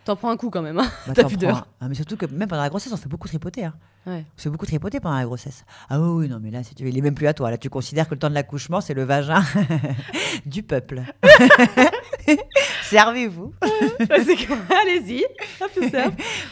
[0.04, 1.68] T'en prends un coup quand même, hein bah, T'as pudeur.
[1.80, 3.66] Ah, mais surtout que même pendant la grossesse, on se fait beaucoup tripoter.
[3.66, 3.74] Hein.
[4.06, 4.24] Ouais.
[4.36, 5.66] On se fait beaucoup tripoter pendant la grossesse.
[5.90, 6.88] Ah oui, oui, non, mais là, si tu...
[6.88, 7.50] il est même plus à toi.
[7.50, 9.44] Là, tu considères que le temps de l'accouchement, c'est le vagin
[10.46, 11.02] du peuple.
[12.84, 13.54] Servez-vous.
[14.10, 15.26] Allez-y.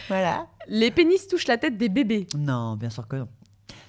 [0.08, 0.48] Voilà.
[0.68, 2.26] Les pénis touchent la tête des bébés.
[2.36, 3.28] Non, bien sûr que non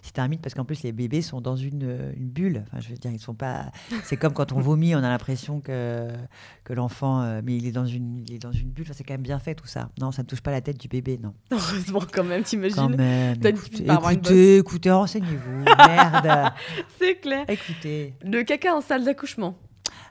[0.05, 2.63] c'est un mythe parce qu'en plus les bébés sont dans une, euh, une, bulle.
[2.67, 3.71] Enfin, je veux dire, ils sont pas.
[4.03, 6.07] C'est comme quand on vomit, on a l'impression que
[6.63, 8.85] que l'enfant, euh, mais il est dans une, il est dans une bulle.
[8.85, 9.89] Enfin, c'est quand même bien fait tout ça.
[9.99, 11.33] Non, ça ne touche pas la tête du bébé, non.
[11.51, 12.75] Heureusement quand même, t'imagines.
[12.75, 13.39] Quand même.
[13.43, 15.63] Écoutez, écoutez, écoutez renseignez-vous.
[15.87, 16.53] Merde.
[16.99, 17.45] c'est clair.
[17.47, 18.13] Écoutez.
[18.21, 19.57] Le caca en salle d'accouchement.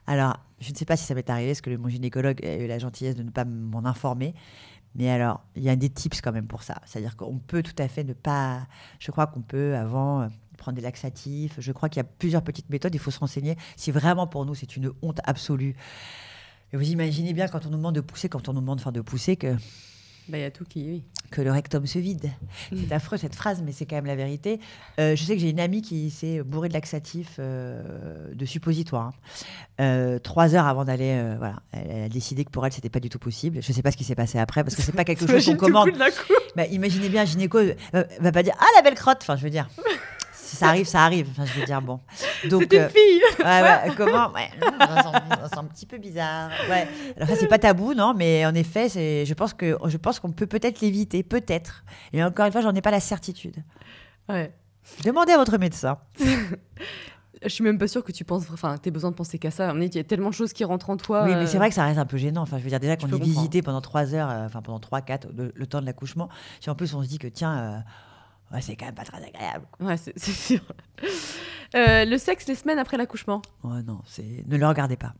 [0.06, 2.66] Alors, je ne sais pas si ça m'est arrivé, parce que mon gynécologue a eu
[2.66, 4.34] la gentillesse de ne pas m'en informer.
[4.94, 6.80] Mais alors, il y a des tips quand même pour ça.
[6.86, 8.66] C'est-à-dire qu'on peut tout à fait ne pas.
[9.00, 11.54] Je crois qu'on peut, avant, euh, prendre des laxatifs.
[11.58, 12.94] Je crois qu'il y a plusieurs petites méthodes.
[12.94, 13.56] Il faut se renseigner.
[13.76, 15.74] Si vraiment pour nous, c'est une honte absolue.
[16.72, 18.92] Et vous imaginez bien quand on nous demande de pousser, quand on nous demande enfin,
[18.92, 19.56] de pousser, que
[20.28, 21.04] bah, il y a tout qui, oui.
[21.30, 22.30] Que le rectum se vide.
[22.70, 24.60] C'est affreux cette phrase, mais c'est quand même la vérité.
[25.00, 29.06] Euh, je sais que j'ai une amie qui s'est bourrée de laxatif, euh, de suppositoire.
[29.06, 29.12] Hein.
[29.80, 33.08] Euh, trois heures avant d'aller, voilà, elle, a décidé que pour elle, c'était pas du
[33.08, 33.60] tout possible.
[33.60, 35.56] Je sais pas ce qui s'est passé après, parce que c'est pas quelque chose qu'on
[35.56, 35.90] commande.
[36.56, 37.58] Bah, imaginez bien, gynéco
[37.92, 39.68] va pas dire Ah, la belle crotte Enfin, je veux dire
[40.54, 41.28] ça arrive, ça arrive.
[41.30, 42.00] Enfin, je veux dire, bon.
[42.48, 43.44] Donc, c'est une euh.
[43.44, 44.32] Ouais, ouais, comment?
[44.32, 44.50] Ouais,
[45.48, 46.50] c'est un petit peu bizarre.
[46.68, 46.88] Ouais.
[47.16, 49.26] Alors ça, c'est pas tabou, non, mais en effet, c'est.
[49.26, 51.84] Je pense que je pense qu'on peut peut-être l'éviter, peut-être.
[52.12, 53.56] Et encore une fois, j'en ai pas la certitude.
[54.28, 54.52] Ouais.
[55.04, 55.98] Demandez à votre médecin.
[57.42, 59.74] Je suis même pas sûre que tu penses, enfin, tu besoin de penser qu'à ça.
[59.76, 61.24] Il y a tellement de choses qui rentrent en toi.
[61.24, 62.40] Oui, mais c'est euh, vrai que ça reste un peu gênant.
[62.40, 65.02] Enfin, je veux dire, déjà qu'on est visité pendant trois heures, euh, enfin, pendant trois,
[65.02, 66.30] quatre, le, temps de l'accouchement.
[66.60, 67.84] Si en plus on se dit que, tiens,
[68.54, 69.66] ouais, c'est quand même pas très agréable.
[69.80, 70.60] Ouais, c'est sûr.
[71.74, 73.42] Euh, le sexe les semaines après l'accouchement?
[73.64, 75.14] Ouais, non, c'est ne le regardez pas.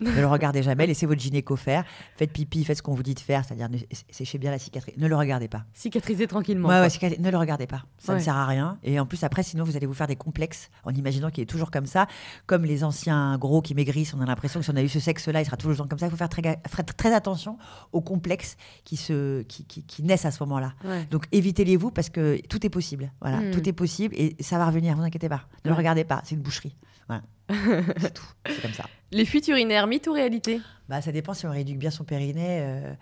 [0.00, 1.84] Ne le regardez jamais, laissez votre gynéco faire.
[2.16, 3.68] Faites pipi, faites ce qu'on vous dit de faire, c'est-à-dire
[4.10, 4.96] séchez bien la cicatrice.
[4.96, 5.64] Ne le regardez pas.
[5.72, 6.68] Cicatrisez tranquillement.
[6.68, 7.84] Ouais, ouais, ne le regardez pas.
[7.98, 8.78] Ça ne sert à rien.
[8.82, 11.46] Et en plus, après, sinon, vous allez vous faire des complexes en imaginant qu'il est
[11.46, 12.06] toujours comme ça.
[12.46, 15.00] Comme les anciens gros qui maigrissent, on a l'impression que si on a eu ce
[15.00, 16.06] sexe-là, il sera toujours comme ça.
[16.06, 16.56] Il faut faire très,
[16.96, 17.58] très attention
[17.92, 20.72] aux complexes qui, se, qui, qui, naissent à ce moment-là.
[21.10, 23.12] Donc évitez-les-vous parce que tout est possible.
[23.20, 23.50] Voilà, hmm.
[23.52, 25.42] tout est possible et ça va revenir, vous inquiétez pas.
[25.64, 26.74] Ne le regardez pas, c'est une boucherie.
[27.10, 27.22] Voilà.
[27.98, 28.26] c'est tout.
[28.46, 28.84] C'est comme ça.
[29.10, 30.60] Les fuites urinaires, mythe ou réalité?
[30.88, 32.60] Bah, Ça dépend si on rééduque bien son périnée.
[32.60, 32.94] Euh...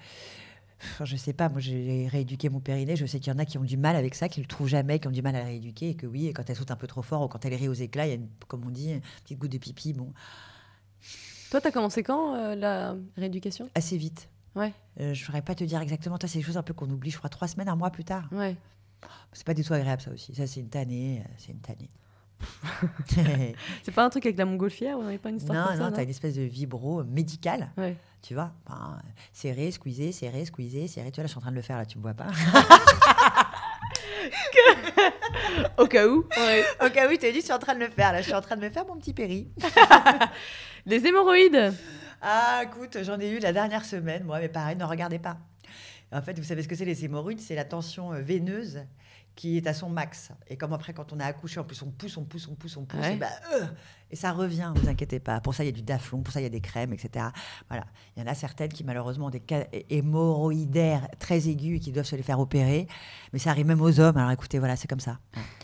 [0.81, 3.45] Enfin, je sais pas, moi j'ai rééduqué mon périnée, je sais qu'il y en a
[3.45, 5.43] qui ont du mal avec ça, qui le trouvent jamais, qui ont du mal à
[5.43, 7.55] rééduquer, et que oui, et quand elle saute un peu trop fort ou quand elle
[7.55, 9.93] rit aux éclats, il y a, comme on dit, une petite goutte de pipi.
[9.93, 10.13] Bon.
[11.51, 13.69] Toi, tu as commencé quand euh, la rééducation?
[13.75, 14.29] Assez vite.
[14.55, 14.73] Ouais.
[15.01, 16.17] Euh, je ne saurais pas te dire exactement.
[16.17, 18.05] Toi, c'est des choses un peu qu'on oublie, je crois, trois semaines, un mois plus
[18.05, 18.29] tard.
[18.31, 18.57] Ouais.
[19.33, 20.33] C'est pas du tout agréable, ça aussi.
[20.35, 21.25] Ça, c'est une tannée.
[21.25, 21.91] Euh, c'est une tannée.
[23.83, 26.11] c'est pas un truc avec la montgolfière On pas une histoire Non, non, t'as une
[26.11, 27.71] espèce de vibro médical.
[28.23, 28.99] Tu vois enfin,
[29.33, 31.11] Serré, squeezer, serré, squeezer, serré.
[31.11, 32.27] Tu vois, là, je suis en train de le faire, là, tu me vois pas.
[35.79, 36.19] Au cas où.
[36.19, 38.21] Au cas où, tu as dit, je suis en train de le faire, là.
[38.21, 39.49] Je suis en train de me faire mon petit péri.
[40.87, 41.73] Les hémorroïdes
[42.21, 45.39] Ah, écoute, j'en ai eu la dernière semaine, moi, mais pareil, ne regardez pas.
[46.13, 48.81] En fait, vous savez ce que c'est les hémorroïdes C'est la tension euh, veineuse
[49.39, 50.33] qui est à son max.
[50.49, 52.77] Et comme après, quand on a accouché, en plus, on pousse, on pousse, on pousse,
[52.77, 53.67] on pousse, et, bah, euh,
[54.11, 55.41] et, ça revient, ne vous inquiétez pas.
[55.41, 57.27] Pour ça, il y a du daflon, pour ça, il y a des crèmes, etc.
[57.69, 57.87] Voilà.
[58.17, 61.93] Il y en a certaines qui, malheureusement, ont des cas hémorroïdaires très aigus et qui
[61.93, 62.89] doivent se les faire opérer.
[63.33, 64.17] Mais ça arrive même aux hommes.
[64.17, 65.21] Alors écoutez, voilà, c'est comme ça.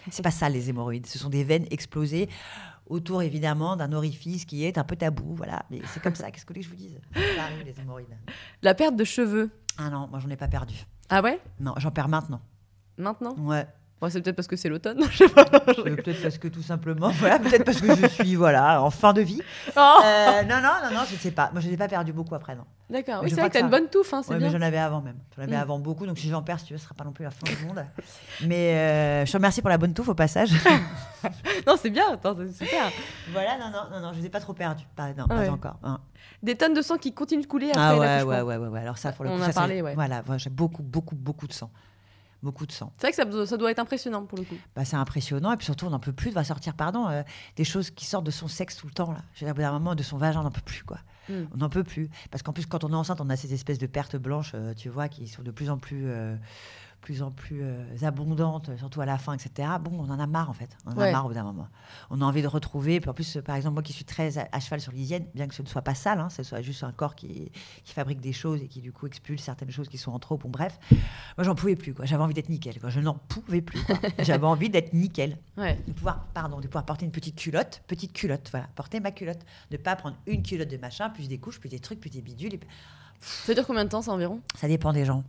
[0.09, 1.07] C'est pas ça, les hémorroïdes.
[1.07, 2.29] Ce sont des veines explosées
[2.87, 5.35] autour, évidemment, d'un orifice qui est un peu tabou.
[5.35, 5.65] Voilà.
[5.71, 6.31] Mais c'est comme ça.
[6.31, 7.01] Qu'est-ce que je vous dise?
[7.13, 8.17] Ça arrive, les hémorroïdes.
[8.63, 9.51] La perte de cheveux.
[9.79, 10.77] Ah non, moi, j'en ai pas perdu.
[11.09, 11.41] Ah ouais?
[11.59, 12.41] Non, j'en perds maintenant.
[12.97, 13.35] Maintenant?
[13.39, 13.67] Ouais.
[14.09, 14.99] c'est peut-être parce que c'est l'automne.
[15.09, 19.21] peut-être parce que tout simplement, voilà, peut-être parce que je suis voilà en fin de
[19.23, 19.41] vie.
[19.77, 20.01] Oh.
[20.05, 21.51] Euh, non, non, non, non, je ne sais pas.
[21.53, 22.65] Moi, je n'ai pas perdu beaucoup après, non.
[22.89, 23.23] D'accord.
[23.23, 24.47] Oui, c'est vrai que tu as une bonne touffe, hein, c'est bien.
[24.47, 25.17] Mais j'en avais avant même.
[25.35, 25.61] J'en avais mm.
[25.61, 27.31] avant beaucoup, donc si j'en perds, si tu veux, ce sera pas non plus la
[27.31, 27.85] fin du monde.
[28.47, 30.51] mais euh, je te remercie pour la bonne touffe au passage.
[31.67, 32.13] non, c'est bien.
[32.13, 32.93] Attends, c'est super.
[33.33, 34.85] Voilà, non, non, non, non, je les ai pas trop perdus.
[34.95, 35.79] Pas, non, pas encore.
[35.83, 35.99] Hein.
[36.43, 38.81] Des tonnes de sang qui continuent de couler après ah ouais, ouais, ouais, ouais, ouais.
[38.81, 39.95] Alors ça, pour le On coup, a parlé, ouais.
[39.95, 41.71] Voilà, j'ai beaucoup, beaucoup, beaucoup de sang
[42.45, 42.93] beaucoup de sang.
[42.99, 44.57] C'est vrai que ça, doit être impressionnant pour le coup.
[44.77, 47.23] Bah, c'est impressionnant et puis surtout on n'en peut plus de sortir pardon euh,
[47.57, 49.23] des choses qui sortent de son sexe tout le temps là.
[49.35, 50.99] Je veux dire, un moment de son vagin on n'en peut plus quoi.
[51.29, 51.45] Hmm.
[51.55, 53.79] On n'en peut plus parce qu'en plus quand on est enceinte on a ces espèces
[53.79, 56.37] de pertes blanches euh, tu vois qui sont de plus en plus euh,
[57.05, 59.69] plus en plus euh, abondante, surtout à la fin, etc.
[59.79, 60.75] Bon, on en a marre en fait.
[60.87, 61.69] On en a marre au bout d'un moment.
[62.09, 62.99] On a envie de retrouver.
[62.99, 65.55] Puis en plus, par exemple, moi qui suis très à, cheval sur l'hygiène, bien que
[65.55, 67.53] ce ne soit pas sale, hein, ce soit juste un corps qui,
[67.85, 70.39] qui, fabrique des choses et qui du coup expulse certaines choses qui sont en trop.
[70.39, 70.79] Bon, bref,
[71.37, 71.95] moi j'en pouvais plus.
[72.05, 72.81] J'avais envie d'être nickel.
[72.81, 72.89] Quoi.
[72.89, 73.81] Je n'en pouvais plus.
[74.21, 75.37] J'avais envie d'être nickel.
[75.59, 79.45] De pouvoir, pardon, de pouvoir porter une petite culotte, petite culotte, voilà, porter ma culotte,
[79.71, 82.23] ne pas prendre une culotte de machin, plus des couches, plus des trucs, plus des
[82.23, 82.55] bidules.
[82.55, 82.61] Et...
[83.21, 84.41] Ça dure combien de temps, ça environ?
[84.59, 85.25] Ça dépend des gens.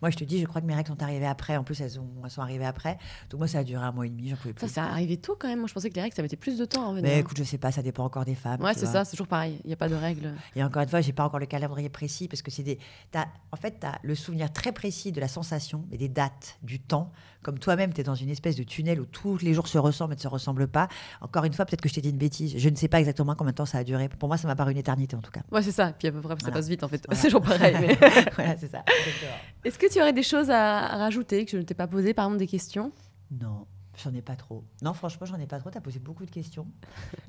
[0.00, 1.56] Moi, je te dis, je crois que mes règles sont arrivées après.
[1.56, 2.98] En plus, elles, ont, elles sont arrivées après.
[3.30, 4.30] Donc, moi, ça a duré un mois et demi.
[4.30, 4.66] J'en pouvais plus.
[4.68, 5.58] Ça, ça arrivé tôt quand même.
[5.58, 7.02] Moi, je pensais que les règles, ça mettait plus de temps à venir.
[7.02, 8.60] Mais écoute, je sais pas, ça dépend encore des femmes.
[8.62, 9.60] Ouais, c'est ça, c'est toujours pareil.
[9.64, 10.34] Il n'y a pas de règles.
[10.56, 12.78] Et encore une fois, j'ai pas encore le calendrier précis parce que c'est des.
[13.14, 16.58] As, en fait, tu as le souvenir très précis de la sensation et des dates,
[16.62, 17.12] du temps
[17.44, 20.14] comme toi-même, tu es dans une espèce de tunnel où tous les jours se ressemblent
[20.14, 20.88] et ne se ressemblent pas.
[21.20, 22.54] Encore une fois, peut-être que je t'ai dit une bêtise.
[22.56, 24.08] Je ne sais pas exactement combien de temps ça a duré.
[24.08, 25.42] Pour moi, ça m'a paru une éternité en tout cas.
[25.52, 25.92] Ouais, c'est ça.
[25.92, 27.06] Puis à peu près, ça passe vite en fait.
[27.40, 27.96] toujours pareil.
[28.34, 28.84] voilà, c'est ça.
[29.64, 32.26] Est-ce que tu aurais des choses à rajouter que je ne t'ai pas posées, par
[32.26, 32.92] exemple des questions?
[33.30, 33.66] Non.
[34.02, 34.64] J'en ai pas trop.
[34.82, 35.70] Non, franchement, j'en ai pas trop.
[35.70, 36.66] Tu as posé beaucoup de questions.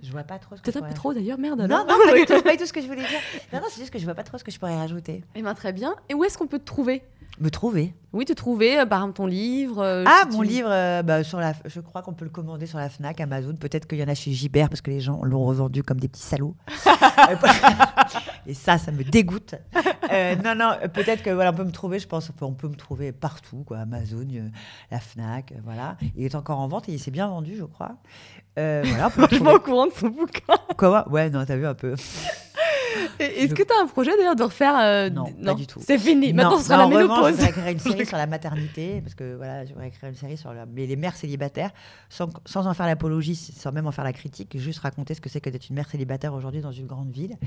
[0.02, 1.60] Je vois pas trop ce que Peut-être un peu trop d'ailleurs, merde.
[1.60, 3.20] Non, non, pas, pas du tout ce que je voulais dire.
[3.54, 5.24] Non, non, c'est juste que je vois pas trop ce que je pourrais rajouter.
[5.36, 5.96] Eh bien, très bien.
[6.10, 7.04] Et où est-ce qu'on peut te trouver?
[7.40, 9.82] Me trouver Oui, te trouver, euh, par exemple ton livre.
[9.82, 12.78] Euh, ah, mon livre, euh, bah, sur la, je crois qu'on peut le commander sur
[12.78, 13.56] la Fnac, Amazon.
[13.56, 16.08] Peut-être qu'il y en a chez Gibert parce que les gens l'ont revendu comme des
[16.08, 16.56] petits salauds.
[18.48, 19.56] Et ça, ça me dégoûte.
[20.44, 22.00] non, non, peut-être que voilà, on peut me trouver.
[22.00, 23.80] Je pense, on peut me trouver partout, quoi.
[23.80, 24.28] Amazon,
[24.92, 25.98] la Fnac, voilà.
[26.16, 27.98] Il est encore en vente et il s'est bien vendu, je crois.
[28.56, 29.10] voilà.
[29.32, 30.56] Je suis au courant de son bouquin.
[30.78, 31.10] Quoi?
[31.10, 31.96] Ouais, non, t'as vu un peu.
[33.20, 35.80] Est-ce que tu as un projet d'ailleurs de refaire euh, non, pas du tout.
[35.82, 36.34] C'est fini.
[36.34, 37.28] Maintenant, ce sera la ménopause.
[37.28, 40.16] Je voudrais créer une série sur la maternité, parce que voilà, je voudrais créer une
[40.16, 41.72] série sur les mères célibataires,
[42.10, 45.30] sans, sans en faire l'apologie, sans même en faire la critique, juste raconter ce que
[45.30, 47.38] c'est que d'être une mère célibataire aujourd'hui dans une grande ville.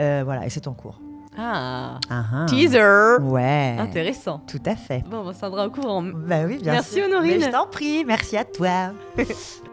[0.00, 1.00] Euh, voilà, et c'est en cours.
[1.36, 1.98] Ah.
[2.10, 2.46] ah, ah.
[2.46, 3.18] Teaser.
[3.22, 3.76] Ouais.
[3.78, 4.42] Intéressant.
[4.46, 5.04] Tout à fait.
[5.08, 6.02] Bon, on s'en au courant.
[6.02, 7.40] Bah oui, bien Merci Honorine.
[7.40, 8.92] je t'en prie, merci à toi.